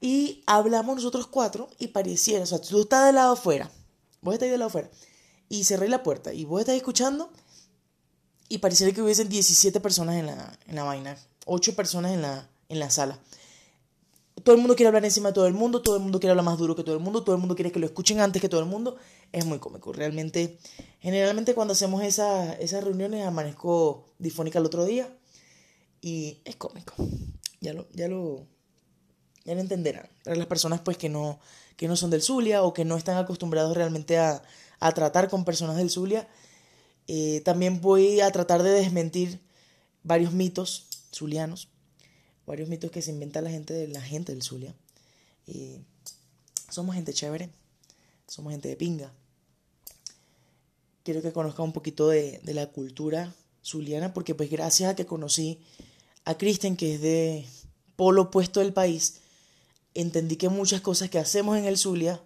Y 0.00 0.42
hablamos 0.46 0.96
nosotros 0.96 1.26
cuatro 1.26 1.68
y 1.78 1.88
pareciera, 1.88 2.44
o 2.44 2.46
sea, 2.46 2.62
tú 2.62 2.80
estás 2.80 3.04
del 3.04 3.16
lado 3.16 3.34
afuera, 3.34 3.70
vos 4.22 4.32
estás 4.32 4.48
del 4.48 4.60
lado 4.60 4.68
afuera 4.68 4.88
y 5.58 5.64
cerré 5.64 5.88
la 5.88 6.02
puerta 6.02 6.32
y 6.32 6.44
vos 6.44 6.60
estás 6.60 6.76
escuchando 6.76 7.30
y 8.48 8.58
pareciera 8.58 8.92
que 8.92 9.02
hubiesen 9.02 9.28
17 9.28 9.80
personas 9.80 10.16
en 10.16 10.26
la, 10.26 10.58
en 10.66 10.74
la 10.74 10.84
vaina, 10.84 11.16
8 11.46 11.74
personas 11.74 12.12
en 12.12 12.22
la, 12.22 12.48
en 12.68 12.78
la 12.78 12.90
sala 12.90 13.18
todo 14.42 14.54
el 14.54 14.60
mundo 14.60 14.74
quiere 14.74 14.88
hablar 14.88 15.04
encima 15.04 15.28
de 15.28 15.34
todo 15.34 15.46
el 15.46 15.54
mundo, 15.54 15.80
todo 15.80 15.96
el 15.96 16.02
mundo 16.02 16.18
quiere 16.20 16.32
hablar 16.32 16.44
más 16.44 16.58
duro 16.58 16.74
que 16.74 16.82
todo 16.82 16.94
el 16.94 17.00
mundo, 17.00 17.22
todo 17.22 17.34
el 17.34 17.40
mundo 17.40 17.54
quiere 17.54 17.70
que 17.70 17.78
lo 17.78 17.86
escuchen 17.86 18.20
antes 18.20 18.42
que 18.42 18.48
todo 18.48 18.60
el 18.60 18.66
mundo. 18.66 18.96
Es 19.32 19.46
muy 19.46 19.58
cómico. 19.58 19.92
Realmente, 19.92 20.58
generalmente 21.00 21.54
cuando 21.54 21.72
hacemos 21.72 22.02
esa, 22.02 22.52
esas 22.54 22.84
reuniones 22.84 23.24
amanezco 23.24 24.12
difónica 24.18 24.58
el 24.58 24.66
otro 24.66 24.84
día 24.84 25.08
y 26.00 26.40
es 26.44 26.56
cómico. 26.56 26.94
Ya 27.60 27.72
lo, 27.72 27.88
ya 27.92 28.08
lo, 28.08 28.46
ya 29.44 29.54
lo 29.54 29.60
entenderán. 29.60 30.08
Para 30.24 30.36
las 30.36 30.46
personas 30.46 30.80
pues 30.80 30.98
que 30.98 31.08
no, 31.08 31.38
que 31.76 31.88
no 31.88 31.96
son 31.96 32.10
del 32.10 32.20
Zulia 32.20 32.62
o 32.62 32.74
que 32.74 32.84
no 32.84 32.96
están 32.96 33.16
acostumbrados 33.16 33.74
realmente 33.74 34.18
a, 34.18 34.42
a 34.86 34.92
tratar 34.92 35.28
con 35.28 35.44
personas 35.44 35.76
del 35.76 35.90
Zulia, 35.90 36.28
eh, 37.06 37.40
también 37.44 37.80
voy 37.80 38.20
a 38.20 38.30
tratar 38.30 38.62
de 38.62 38.70
desmentir 38.70 39.40
varios 40.02 40.32
mitos 40.32 40.86
zulianos 41.12 41.68
varios 42.46 42.68
mitos 42.68 42.90
que 42.90 43.02
se 43.02 43.10
inventa 43.10 43.40
la 43.40 43.50
gente 43.50 43.88
la 43.88 44.00
gente 44.00 44.32
del 44.32 44.42
Zulia. 44.42 44.74
Y 45.46 45.78
somos 46.70 46.94
gente 46.94 47.12
chévere, 47.12 47.50
somos 48.26 48.52
gente 48.52 48.68
de 48.68 48.76
pinga. 48.76 49.12
Quiero 51.02 51.22
que 51.22 51.32
conozca 51.32 51.62
un 51.62 51.72
poquito 51.72 52.08
de, 52.08 52.40
de 52.42 52.54
la 52.54 52.66
cultura 52.66 53.34
zuliana, 53.62 54.14
porque 54.14 54.34
pues 54.34 54.50
gracias 54.50 54.90
a 54.90 54.96
que 54.96 55.06
conocí 55.06 55.60
a 56.24 56.36
Kristen, 56.36 56.76
que 56.76 56.94
es 56.94 57.00
de 57.00 57.46
polo 57.96 58.22
opuesto 58.22 58.60
del 58.60 58.72
país, 58.72 59.20
entendí 59.94 60.36
que 60.36 60.48
muchas 60.48 60.80
cosas 60.80 61.10
que 61.10 61.18
hacemos 61.18 61.58
en 61.58 61.66
el 61.66 61.76
Zulia 61.76 62.20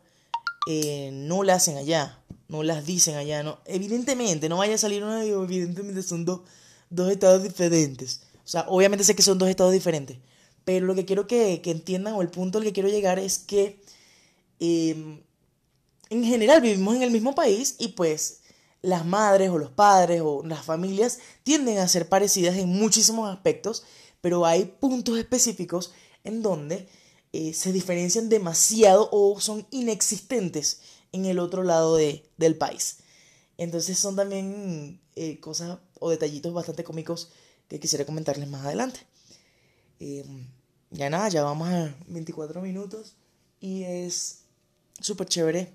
eh, 0.68 1.10
no 1.12 1.42
las 1.42 1.62
hacen 1.62 1.76
allá, 1.76 2.20
no 2.48 2.62
las 2.62 2.84
dicen 2.86 3.16
allá. 3.16 3.42
No. 3.42 3.60
Evidentemente, 3.66 4.48
no 4.48 4.58
vaya 4.58 4.74
a 4.74 4.78
salir 4.78 5.04
una 5.04 5.24
evidentemente 5.24 6.02
son 6.02 6.24
dos, 6.24 6.40
dos 6.90 7.10
estados 7.10 7.42
diferentes. 7.42 8.22
O 8.44 8.48
sea, 8.48 8.64
obviamente 8.68 9.04
sé 9.04 9.14
que 9.14 9.22
son 9.22 9.38
dos 9.38 9.48
estados 9.48 9.72
diferentes, 9.72 10.18
pero 10.64 10.86
lo 10.86 10.94
que 10.94 11.04
quiero 11.04 11.26
que, 11.26 11.60
entiendan 11.64 12.14
o 12.14 12.22
el 12.22 12.30
punto 12.30 12.58
al 12.58 12.64
que 12.64 12.72
quiero 12.72 12.88
llegar 12.88 13.18
es 13.18 13.38
que 13.38 13.80
em, 14.58 15.20
en 16.10 16.24
general 16.24 16.62
vivimos 16.62 16.96
en 16.96 17.02
el 17.02 17.10
mismo 17.10 17.34
país 17.34 17.76
y 17.78 17.88
pues 17.88 18.40
las 18.80 19.04
madres 19.04 19.50
o 19.50 19.58
los 19.58 19.70
padres 19.70 20.22
o 20.24 20.42
las 20.44 20.64
familias 20.64 21.18
tienden 21.42 21.78
a 21.78 21.88
ser 21.88 22.08
parecidas 22.08 22.56
en 22.56 22.68
muchísimos 22.70 23.28
aspectos, 23.28 23.84
pero 24.20 24.46
hay 24.46 24.64
puntos 24.64 25.18
específicos 25.18 25.92
en 26.24 26.42
donde 26.42 26.88
eh, 27.32 27.52
se 27.52 27.72
diferencian 27.72 28.30
demasiado 28.30 29.08
o 29.12 29.38
son 29.40 29.66
inexistentes 29.70 30.80
en 31.12 31.24
el 31.24 31.38
otro 31.38 31.62
lado 31.62 31.96
del 31.96 32.56
país. 32.56 32.98
Entonces 33.56 33.98
son 33.98 34.16
también 34.16 35.00
eh, 35.16 35.40
cosas 35.40 35.78
o 35.98 36.10
detallitos 36.10 36.52
bastante 36.52 36.84
cómicos 36.84 37.30
que 37.68 37.80
quisiera 37.80 38.04
comentarles 38.06 38.48
más 38.48 38.64
adelante. 38.64 39.00
Eh, 40.00 40.24
ya 40.90 41.10
nada, 41.10 41.28
ya 41.28 41.42
vamos 41.42 41.68
a 41.68 41.94
24 42.06 42.62
minutos 42.62 43.14
y 43.60 43.82
es 43.82 44.40
súper 45.00 45.26
chévere 45.26 45.72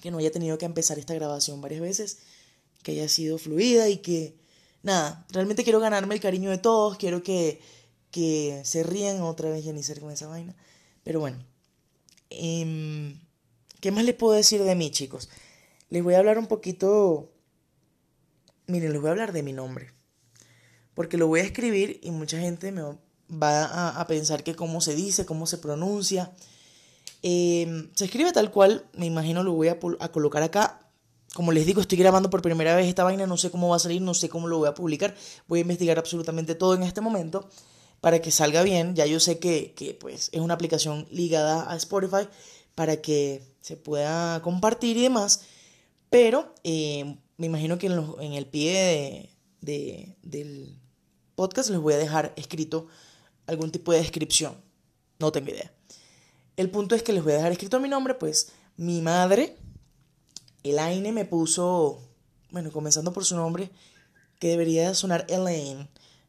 que 0.00 0.10
no 0.10 0.18
haya 0.18 0.30
tenido 0.30 0.56
que 0.56 0.64
empezar 0.64 0.98
esta 0.98 1.14
grabación 1.14 1.60
varias 1.60 1.80
veces, 1.80 2.18
que 2.82 2.92
haya 2.92 3.08
sido 3.08 3.38
fluida 3.38 3.88
y 3.88 3.98
que, 3.98 4.36
nada, 4.82 5.26
realmente 5.30 5.64
quiero 5.64 5.80
ganarme 5.80 6.14
el 6.14 6.20
cariño 6.20 6.50
de 6.50 6.58
todos, 6.58 6.96
quiero 6.96 7.22
que, 7.22 7.60
que 8.10 8.62
se 8.64 8.82
rían 8.82 9.20
otra 9.20 9.50
vez 9.50 9.64
Janicer 9.64 10.00
con 10.00 10.10
esa 10.10 10.26
vaina. 10.26 10.54
Pero 11.04 11.20
bueno, 11.20 11.38
em, 12.30 13.18
¿qué 13.80 13.90
más 13.90 14.04
les 14.04 14.14
puedo 14.14 14.34
decir 14.34 14.62
de 14.62 14.74
mí, 14.74 14.90
chicos? 14.90 15.28
Les 15.88 16.02
voy 16.02 16.14
a 16.14 16.18
hablar 16.18 16.38
un 16.38 16.46
poquito, 16.46 17.32
miren, 18.66 18.92
les 18.92 19.00
voy 19.00 19.08
a 19.08 19.12
hablar 19.12 19.32
de 19.32 19.42
mi 19.42 19.52
nombre 19.52 20.00
porque 21.00 21.16
lo 21.16 21.28
voy 21.28 21.40
a 21.40 21.44
escribir 21.44 21.98
y 22.02 22.10
mucha 22.10 22.38
gente 22.38 22.72
me 22.72 22.82
va 22.82 23.98
a, 23.98 24.06
pensar 24.06 24.42
que 24.42 24.54
cómo 24.54 24.82
se 24.82 24.94
dice, 24.94 25.24
cómo 25.24 25.46
se 25.46 25.56
pronuncia. 25.56 26.32
Em, 27.22 27.90
se 27.94 28.04
escribe 28.04 28.32
tal 28.32 28.50
cual, 28.50 28.84
me 28.92 29.06
imagino 29.06 29.42
lo 29.42 29.52
voy 29.52 29.68
a, 29.68 29.78
colocar 29.78 30.42
acá. 30.42 30.80
Como 31.32 31.52
les 31.52 31.64
digo, 31.64 31.80
estoy 31.80 31.96
grabando 31.96 32.28
por 32.28 32.42
primera 32.42 32.76
vez 32.76 32.86
esta 32.86 33.02
vaina, 33.02 33.26
no 33.26 33.38
sé 33.38 33.50
cómo 33.50 33.68
va 33.68 33.76
a 33.76 33.78
salir, 33.78 34.02
no 34.02 34.12
sé 34.12 34.28
cómo 34.28 34.46
lo 34.46 34.58
voy 34.58 34.68
a 34.68 34.74
publicar. 34.74 35.14
Voy 35.48 35.60
a 35.60 35.62
investigar 35.62 35.98
absolutamente 35.98 36.54
todo 36.54 36.74
en 36.74 36.82
este 36.82 37.00
momento 37.00 37.48
para 38.02 38.20
que 38.20 38.30
salga 38.30 38.62
bien. 38.62 38.94
Ya 38.94 39.06
yo 39.06 39.20
sé 39.20 39.38
que, 39.38 39.72
que 39.74 39.94
pues, 39.94 40.28
es 40.32 40.40
una 40.40 40.52
aplicación 40.52 41.06
ligada 41.10 41.70
a 41.72 41.76
Spotify 41.76 42.28
para 42.80 43.02
que 43.02 43.42
se 43.60 43.76
pueda 43.76 44.40
compartir 44.40 44.96
y 44.96 45.02
demás. 45.02 45.42
Pero 46.08 46.54
em, 46.64 47.18
me 47.36 47.44
imagino 47.44 47.76
que 47.76 47.88
en, 47.88 48.32
el 48.32 48.46
pie 48.46 49.28
de, 49.60 50.16
del, 50.22 50.78
podcast 51.34 51.68
les 51.68 51.78
voy 51.78 51.92
a 51.92 51.98
dejar 51.98 52.32
escrito 52.36 52.86
algún 53.46 53.70
tipo 53.70 53.92
de 53.92 53.98
descripción. 53.98 54.54
No 55.18 55.30
tengo 55.30 55.50
idea. 55.50 55.70
El 56.56 56.70
punto 56.70 56.94
es 56.94 57.02
que 57.02 57.12
les 57.12 57.22
voy 57.22 57.34
a 57.34 57.36
dejar 57.36 57.52
escrito 57.52 57.78
mi 57.80 57.88
nombre, 57.90 58.14
pues 58.14 58.52
mi 58.78 59.02
madre, 59.02 59.58
Elaine, 60.62 61.12
me 61.12 61.26
puso, 61.26 62.00
bueno, 62.50 62.72
comenzando 62.72 63.12
por 63.12 63.26
su 63.26 63.36
nombre, 63.36 63.70
que 64.38 64.48
debería 64.48 64.94
sonar 64.94 65.26
Elaine, 65.28 65.86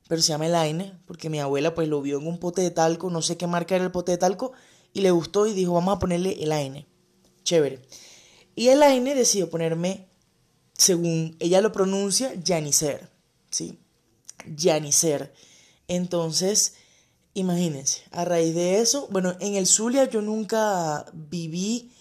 pero 0.09 0.21
se 0.21 0.33
llama 0.33 0.47
Elaine, 0.47 0.99
porque 1.05 1.29
mi 1.29 1.39
abuela 1.39 1.73
pues 1.73 1.87
lo 1.87 2.01
vio 2.01 2.19
en 2.19 2.27
un 2.27 2.39
pote 2.39 2.61
de 2.61 2.71
talco, 2.71 3.09
no 3.09 3.21
sé 3.21 3.37
qué 3.37 3.47
marca 3.47 3.73
era 3.73 3.85
el 3.85 3.91
pote 3.91 4.11
de 4.11 4.17
talco, 4.17 4.51
y 4.93 5.01
le 5.01 5.11
gustó 5.11 5.47
y 5.47 5.53
dijo, 5.53 5.73
vamos 5.73 5.95
a 5.95 5.99
ponerle 5.99 6.43
Elaine. 6.43 6.87
Chévere. 7.43 7.81
Y 8.55 8.67
Elaine 8.67 9.15
decidió 9.15 9.49
ponerme, 9.49 10.07
según 10.73 11.35
ella 11.39 11.61
lo 11.61 11.71
pronuncia, 11.71 12.33
Janicer. 12.45 13.09
¿Sí? 13.49 13.79
Janicer. 14.57 15.33
Entonces, 15.87 16.75
imagínense, 17.33 18.03
a 18.11 18.25
raíz 18.25 18.55
de 18.55 18.79
eso, 18.79 19.07
bueno, 19.11 19.35
en 19.39 19.55
el 19.55 19.67
Zulia 19.67 20.09
yo 20.09 20.21
nunca 20.21 21.05
viví 21.13 21.91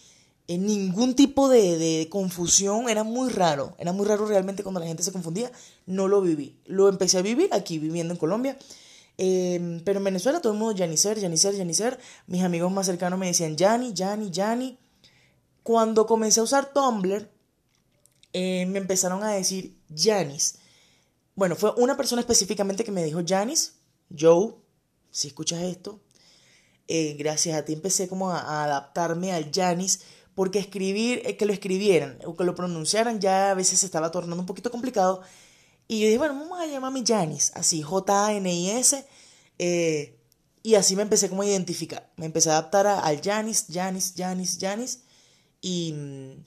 en 0.51 0.67
ningún 0.67 1.15
tipo 1.15 1.49
de, 1.49 2.09
confusión, 2.11 2.89
era 2.89 3.05
muy 3.05 3.31
raro, 3.31 3.77
era 3.79 3.93
muy 3.93 4.05
raro 4.05 4.27
realmente 4.27 4.65
cuando 4.65 4.81
la 4.81 4.87
gente 4.87 5.05
se 5.05 5.13
confundía, 5.13 5.53
no 5.87 6.09
lo 6.09 6.21
viví. 6.21 6.57
Lo 6.67 6.89
empecé 6.89 7.19
a 7.19 7.23
vivir 7.23 7.51
aquí, 7.53 7.79
viviendo 7.79 8.15
en 8.15 8.19
Colombia. 8.19 8.59
Em, 9.23 9.85
pero 9.85 9.99
en 9.99 10.05
Venezuela 10.05 10.41
todo 10.41 10.55
el 10.55 10.59
mundo 10.59 10.75
Janicer, 10.75 11.21
Janicer, 11.21 11.55
Janicer. 11.55 12.01
Mis 12.27 12.43
amigos 12.43 12.73
más 12.73 12.87
cercanos 12.87 13.19
me 13.19 13.27
decían 13.27 13.55
Jani, 13.55 13.93
Jani, 13.95 14.31
Jani. 14.33 14.79
Cuando 15.63 16.07
comencé 16.07 16.41
a 16.41 16.43
usar 16.43 16.73
Tumblr, 16.73 17.31
eh, 18.33 18.65
me 18.65 18.79
empezaron 18.79 19.23
a 19.23 19.33
decir 19.33 19.77
Janis. 19.95 20.55
Bueno, 21.35 21.55
fue 21.55 21.75
una 21.77 21.99
persona 21.99 22.21
específicamente 22.21 22.83
que 22.83 22.93
me 22.93 23.05
dijo 23.05 23.21
Janis, 23.27 23.75
Joe, 24.19 24.55
si 25.11 25.29
escuchas 25.29 25.61
esto. 25.65 26.01
Eh, 26.89 27.15
gracias 27.19 27.59
a 27.59 27.65
ti 27.67 27.75
empecé 27.75 28.09
como 28.09 28.31
a, 28.31 28.65
adaptarme 28.65 29.35
al 29.35 29.51
Janis, 29.53 30.01
porque 30.35 30.59
escribir, 30.59 31.21
eh, 31.27 31.37
que 31.37 31.45
lo 31.45 31.53
escribieran 31.53 32.19
o 32.25 32.37
que 32.37 32.45
lo 32.45 32.55
pronunciaran 32.55 33.21
ya 33.21 33.51
a 33.51 33.55
veces 33.55 33.81
se 33.81 33.87
estaba 33.87 34.11
tornando 34.11 34.41
un 34.41 34.47
poquito 34.47 34.71
complicado. 34.71 35.21
Y 35.91 35.99
yo 35.99 36.07
dije, 36.07 36.19
bueno, 36.19 36.35
vamos 36.35 36.61
a 36.61 36.67
llamarme 36.67 37.03
Janis, 37.05 37.51
así, 37.57 37.83
J-A-N-I-S. 37.83 39.05
y 40.63 40.75
así 40.77 40.95
me 40.95 41.03
empecé 41.03 41.29
como 41.29 41.43
a 41.43 41.47
identificar. 41.47 42.13
Me 42.15 42.27
empecé 42.27 42.49
a 42.51 42.59
adaptar 42.59 42.87
al 42.87 43.21
Janis, 43.21 43.67
Janis, 43.69 44.15
Janis, 44.17 44.57
Janis. 44.61 45.01
Y 45.61 45.93
mm, 45.93 46.45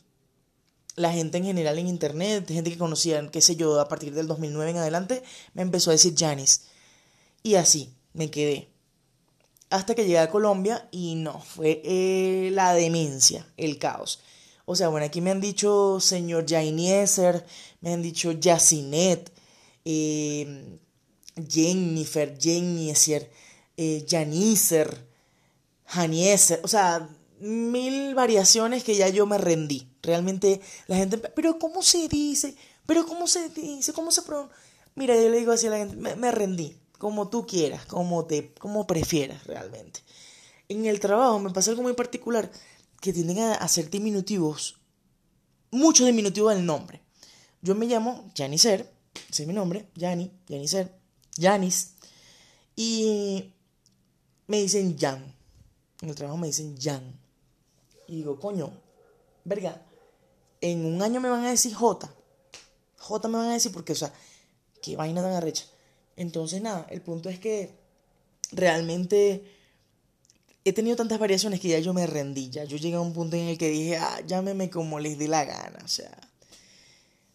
la 0.96 1.12
gente 1.12 1.40
en 1.40 1.44
general 1.44 1.78
en 1.78 1.88
internet, 1.90 2.48
gente 2.48 2.72
que 2.72 2.78
conocía, 2.78 3.30
qué 3.32 3.42
sé 3.42 3.58
yo, 3.58 3.82
a 3.82 3.90
partir 3.90 4.14
del 4.14 4.28
2009 4.28 4.72
en 4.72 4.78
adelante, 4.78 5.24
me 5.54 5.62
empezó 5.62 5.90
a 5.90 5.94
decir 5.96 6.16
Janis. 6.18 6.68
Y 7.44 7.56
así 7.56 7.94
me 8.14 8.32
quedé. 8.32 8.70
Hasta 9.70 9.94
que 9.94 10.04
llegué 10.04 10.20
a 10.20 10.32
Colombia 10.32 10.88
y 10.90 11.16
no, 11.16 11.42
fue 11.42 11.82
eh, 11.84 12.50
la 12.54 12.74
demencia, 12.76 13.46
el 13.58 13.78
caos. 13.78 14.22
O 14.66 14.76
sea, 14.76 14.90
bueno, 14.90 15.06
aquí 15.06 15.22
me 15.22 15.32
han 15.32 15.42
dicho 15.42 16.00
señor 16.00 16.46
Jainieser, 16.48 17.46
me 17.82 17.94
han 17.94 18.02
dicho 18.02 18.32
Yacinet, 18.32 19.32
eh, 19.86 20.80
Jennifer, 21.50 22.38
Jennifer, 22.40 23.30
eh, 23.76 24.06
Janieser, 24.10 25.06
Janieser, 25.86 26.62
o 26.64 26.68
sea, 26.68 27.10
mil 27.40 28.16
variaciones 28.16 28.84
que 28.84 28.96
ya 28.96 29.10
yo 29.10 29.26
me 29.26 29.38
rendí. 29.38 29.90
Realmente 30.02 30.62
la 30.88 30.98
gente, 30.98 31.18
pero 31.18 31.60
¿cómo 31.60 31.82
se 31.82 32.08
dice? 32.08 32.56
¿Pero 32.86 33.06
cómo 33.06 33.28
se 33.28 33.50
dice? 33.50 33.94
¿Cómo 33.94 34.12
se 34.12 34.22
pronuncia? 34.22 34.56
Mira, 34.96 35.16
yo 35.16 35.30
le 35.30 35.40
digo 35.40 35.52
así 35.52 35.68
a 35.68 35.72
la 35.72 35.78
gente, 35.78 35.96
me, 35.96 36.32
rendí, 36.32 36.78
como 37.00 37.30
tú 37.30 37.48
quieras, 37.48 37.86
como, 37.86 38.26
te, 38.26 38.54
como 38.54 38.86
prefieras 38.86 39.46
realmente. 39.46 40.02
En 40.70 40.86
el 40.86 41.00
trabajo 41.00 41.40
me 41.40 41.50
pasa 41.50 41.72
algo 41.72 41.84
muy 41.84 41.94
particular, 41.94 42.52
que 43.04 43.12
tienden 43.12 43.40
a 43.40 43.56
hacer 43.56 43.90
diminutivos, 43.90 44.78
muchos 45.72 46.08
diminutivos 46.08 46.56
del 46.56 46.66
nombre. 46.66 47.02
Yo 47.62 47.76
me 47.76 47.86
llamo 47.86 48.32
Janicer, 48.34 48.90
ese 49.30 49.44
es 49.44 49.48
mi 49.48 49.54
nombre, 49.54 49.90
Jani, 50.00 50.32
Janicer, 50.48 50.90
Janis, 51.38 51.96
y 52.78 53.52
me 54.48 54.62
dicen 54.62 54.98
Jan. 54.98 55.36
En 56.00 56.10
el 56.10 56.16
trabajo 56.16 56.38
me 56.38 56.48
dicen 56.48 56.78
Jan. 56.82 57.20
Y 58.08 58.16
digo, 58.16 58.40
coño, 58.40 58.72
verga, 59.44 59.86
en 60.62 60.86
un 60.86 61.02
año 61.02 61.20
me 61.20 61.28
van 61.28 61.44
a 61.44 61.50
decir 61.50 61.74
J. 61.74 62.10
J 63.00 63.28
me 63.28 63.38
van 63.38 63.50
a 63.50 63.54
decir 63.54 63.74
porque, 63.74 63.92
o 63.92 63.98
sea, 63.98 64.14
qué 64.82 64.96
vaina 64.96 65.22
tan 65.22 65.34
arrecha. 65.34 65.66
Entonces, 66.16 66.62
nada, 66.62 66.88
el 66.90 67.02
punto 67.02 67.28
es 67.28 67.38
que 67.38 67.76
realmente 68.54 69.44
he 70.66 70.74
tenido 70.74 70.96
tantas 70.96 71.20
variaciones 71.20 71.60
que 71.60 71.70
ya 71.70 71.80
yo 71.80 71.94
me 71.94 72.08
rendí. 72.08 72.50
Ya 72.50 72.64
yo 72.64 72.78
llegué 72.78 72.96
a 72.96 73.02
un 73.02 73.14
punto 73.14 73.36
en 73.36 73.48
el 73.48 73.58
que 73.58 73.70
dije, 73.70 73.98
ah, 73.98 74.22
llámeme 74.26 74.70
como 74.70 75.00
les 75.00 75.18
dé 75.18 75.28
la 75.28 75.46
gana. 75.46 75.80
O 75.84 75.88
sea, 75.88 76.18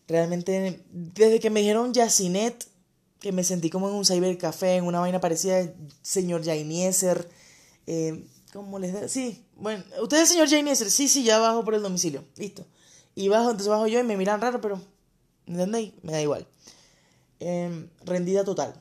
realmente, 0.07 0.83
desde 0.91 1.41
que 1.41 1.51
me 1.51 1.61
dijeron 1.61 1.93
Yacinet, 1.93 2.67
que 3.21 3.33
me 3.33 3.45
sentí 3.45 3.69
como 3.71 3.89
en 3.89 3.95
un 3.95 4.05
cybercafé, 4.05 4.77
en 4.77 4.85
una 4.85 5.01
vaina 5.01 5.21
parecida, 5.21 5.73
señor 6.03 6.45
Jainieser, 6.45 7.29
eh, 7.87 8.25
¿Cómo 8.53 8.79
les 8.79 8.93
da? 8.93 9.09
Sí, 9.09 9.45
bueno, 9.57 9.85
usted 10.01 10.23
es 10.23 10.31
señor 10.31 10.49
Jane 10.49 10.75
Sí, 10.75 11.09
sí, 11.09 11.23
ya 11.23 11.39
bajo 11.39 11.65
por 11.65 11.75
el 11.75 11.83
domicilio. 11.83 12.25
Listo. 12.37 12.65
Y 13.15 13.29
bajo, 13.29 13.51
entonces 13.51 13.69
bajo 13.69 13.87
yo 13.87 14.01
y 14.01 14.05
me 14.05 14.17
miran 14.17 14.41
raro, 14.41 14.61
pero. 14.61 14.81
¿Entendéis? 15.47 15.93
Me 16.03 16.13
da 16.13 16.23
igual. 16.23 16.47
Em, 17.41 17.89
rendida 18.05 18.45
total. 18.45 18.81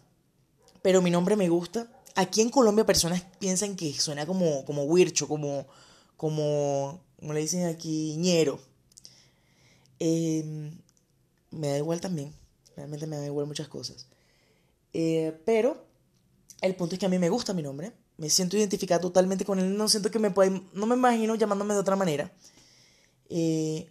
Pero 0.82 1.02
mi 1.02 1.10
nombre 1.10 1.36
me 1.36 1.50
gusta. 1.50 1.88
Aquí 2.18 2.42
en 2.42 2.50
Colombia 2.50 2.86
personas 2.86 3.24
piensan 3.40 3.76
que 3.78 3.94
suena 3.94 4.26
como, 4.26 4.66
como 4.66 4.84
wircho, 4.84 5.28
como, 5.28 5.68
como, 6.18 7.00
como 7.18 7.34
le 7.34 7.40
dicen 7.40 7.66
aquí, 7.66 8.18
ñero. 8.18 8.60
Em, 10.00 10.78
me 11.52 11.70
da 11.70 11.78
igual 11.78 12.02
también. 12.02 12.34
Realmente 12.76 13.08
me 13.08 13.16
da 13.18 13.26
igual 13.26 13.48
muchas 13.48 13.70
cosas. 13.70 14.08
Eh, 14.94 15.40
pero 15.46 15.86
el 16.62 16.76
punto 16.76 16.96
es 16.96 17.00
que 17.00 17.06
a 17.06 17.10
mí 17.10 17.20
me 17.20 17.30
gusta 17.30 17.54
mi 17.54 17.64
nombre 17.64 17.94
me 18.18 18.30
siento 18.30 18.58
identificada 18.58 19.00
totalmente 19.00 19.46
con 19.46 19.60
él, 19.60 19.78
no 19.78 19.88
siento 19.88 20.12
que 20.12 20.20
me 20.20 20.32
pueda, 20.32 20.62
no 20.74 20.86
me 20.86 20.96
imagino 20.96 21.36
llamándome 21.36 21.76
de 21.76 21.80
otra 21.80 21.96
manera. 21.96 22.32
Eh, 23.30 23.88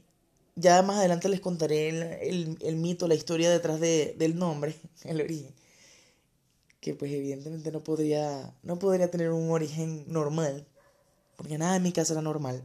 ya 0.57 0.83
más 0.83 0.99
adelante 0.99 1.29
les 1.29 1.41
contaré 1.41 1.89
el, 2.29 2.77
mito, 2.77 3.07
la 3.07 3.15
historia 3.15 3.51
detrás 3.51 3.81
del 3.81 4.37
nombre, 4.37 4.75
el 5.05 5.21
origen. 5.21 5.55
Que 6.81 6.95
pues 6.95 7.13
evidentemente 7.13 7.73
no 7.73 7.83
podría, 7.83 8.55
no 8.63 8.79
podría 8.79 9.11
tener 9.11 9.31
un 9.31 9.51
origen 9.51 10.05
normal, 10.09 10.67
porque 11.37 11.59
nada 11.59 11.77
en 11.77 11.83
mi 11.83 11.93
casa 11.93 12.13
era 12.13 12.23
normal. 12.23 12.63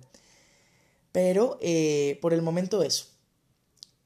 Pero 1.12 1.58
eh, 1.62 2.20
por 2.22 2.34
el 2.34 2.42
momento 2.42 2.84
eso. 2.84 3.06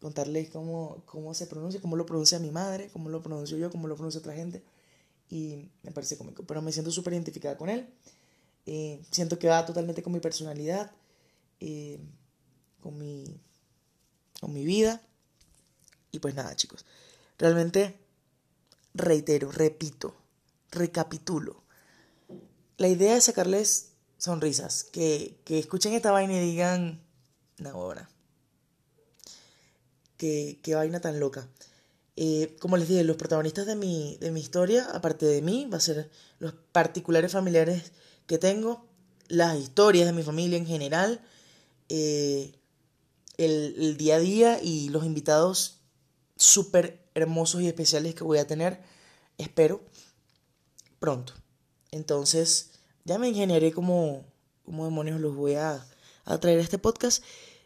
Contarles 0.02 0.50
cómo, 0.50 1.04
cómo 1.06 1.34
se 1.34 1.48
pronuncia, 1.48 1.82
cómo 1.82 1.96
lo 1.96 2.06
pronuncia 2.06 2.40
mi 2.40 2.52
madre, 2.52 2.90
cómo 2.94 3.10
lo 3.10 3.24
pronuncio 3.24 3.58
yo, 3.58 3.72
cómo 3.72 3.88
lo 3.88 3.96
pronuncia 3.96 4.20
otra 4.20 4.34
gente 4.34 4.64
y 5.30 5.70
me 5.84 5.92
parece 5.92 6.18
cómico, 6.18 6.44
pero 6.46 6.62
me 6.62 6.72
siento 6.72 6.92
súper 6.92 7.14
identificada 7.14 7.58
con 7.58 7.70
él. 7.70 7.88
Eh, 8.66 9.02
siento 9.12 9.40
que 9.40 9.48
va 9.48 9.66
totalmente 9.66 10.04
con 10.04 10.14
mi 10.14 10.20
personalidad, 10.20 10.92
eh, 11.60 12.00
con, 12.82 12.98
mi, 12.98 13.40
con 14.40 14.54
mi 14.54 14.66
vida. 14.66 15.02
Y 16.12 16.20
pues 16.20 16.36
nada, 16.36 16.56
chicos. 16.56 16.86
Realmente 17.38 17.96
reitero, 18.96 19.52
repito, 19.52 20.16
recapitulo. 20.72 21.64
La 22.78 22.88
idea 22.88 23.16
es 23.16 23.26
sacarles 23.26 23.92
sonrisas, 24.18 24.84
que, 24.84 25.40
que 25.46 25.60
escuchen 25.60 25.94
esta 25.94 26.12
vaina 26.12 26.34
y 26.34 26.40
digan, 26.40 27.02
no, 27.58 27.70
ahora. 27.70 28.10
Qué, 30.18 30.60
qué 30.64 30.76
vaina 30.76 31.02
tan 31.02 31.20
loca. 31.20 31.48
Eh, 32.16 32.56
como 32.60 32.78
les 32.78 32.88
dije, 32.88 33.04
los 33.04 33.18
protagonistas 33.18 33.66
de 33.66 33.76
mi, 33.76 34.18
de 34.22 34.32
mi 34.32 34.40
historia, 34.40 34.88
aparte 34.94 35.26
de 35.26 35.42
mí, 35.42 35.68
va 35.72 35.78
a 35.78 35.82
ser 35.82 36.10
los 36.40 36.54
particulares 36.72 37.34
familiares 37.34 37.92
que 38.26 38.38
tengo, 38.38 38.88
las 39.28 39.58
historias 39.58 40.06
de 40.06 40.14
mi 40.14 40.24
familia 40.24 40.58
en 40.58 40.66
general, 40.66 41.22
eh, 41.90 42.54
el, 43.38 43.76
el, 43.78 43.98
día 43.98 44.16
a 44.16 44.20
día 44.20 44.60
y 44.62 44.90
los 44.90 45.06
invitados 45.06 45.82
súper 46.38 47.05
hermosos 47.16 47.62
y 47.62 47.68
especiales 47.68 48.14
que 48.14 48.24
voy 48.24 48.38
a 48.38 48.48
tener, 48.48 48.82
espero, 49.38 49.82
pronto. 51.00 51.34
Entonces, 51.92 52.72
ya 53.04 53.18
me 53.18 53.30
ingeniaré 53.30 53.72
como, 53.72 54.24
como 54.64 54.86
demonios 54.86 55.20
los 55.20 55.36
voy 55.36 55.56
a, 55.56 55.86
traer 56.40 56.60
a 56.60 56.64
este 56.64 56.78
podcast. 56.78 57.24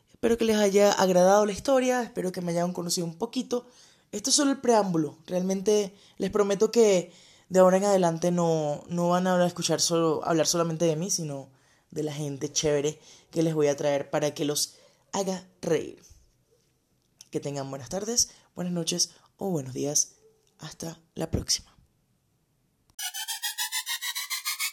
Espero 0.09 0.37
que 0.37 0.45
les 0.45 0.57
haya 0.57 0.91
agradado 0.91 1.45
la 1.45 1.51
historia, 1.51 2.01
espero 2.03 2.31
que 2.31 2.41
me 2.41 2.51
hayan 2.51 2.71
conocido 2.71 3.05
un 3.05 3.17
poquito 3.17 3.67
esto 4.11 4.31
es 4.31 4.35
solo 4.35 4.51
el 4.51 4.59
preámbulo. 4.59 5.17
Realmente 5.27 5.93
les 6.17 6.31
prometo 6.31 6.71
que 6.71 7.11
de 7.49 7.59
ahora 7.59 7.77
en 7.77 7.85
adelante 7.85 8.31
no, 8.31 8.83
no 8.87 9.09
van 9.09 9.27
a 9.27 9.45
escuchar 9.45 9.81
solo, 9.81 10.21
hablar 10.25 10.47
solamente 10.47 10.85
de 10.85 10.95
mí, 10.95 11.09
sino 11.09 11.49
de 11.91 12.03
la 12.03 12.13
gente 12.13 12.51
chévere 12.51 12.99
que 13.31 13.43
les 13.43 13.53
voy 13.53 13.67
a 13.67 13.77
traer 13.77 14.09
para 14.09 14.33
que 14.33 14.45
los 14.45 14.75
haga 15.11 15.47
reír. 15.61 16.01
Que 17.29 17.39
tengan 17.39 17.69
buenas 17.69 17.89
tardes, 17.89 18.31
buenas 18.55 18.73
noches 18.73 19.11
o 19.39 19.49
buenos 19.49 19.73
días. 19.73 20.17
Hasta 20.59 21.01
la 21.15 21.31
próxima. 21.31 21.78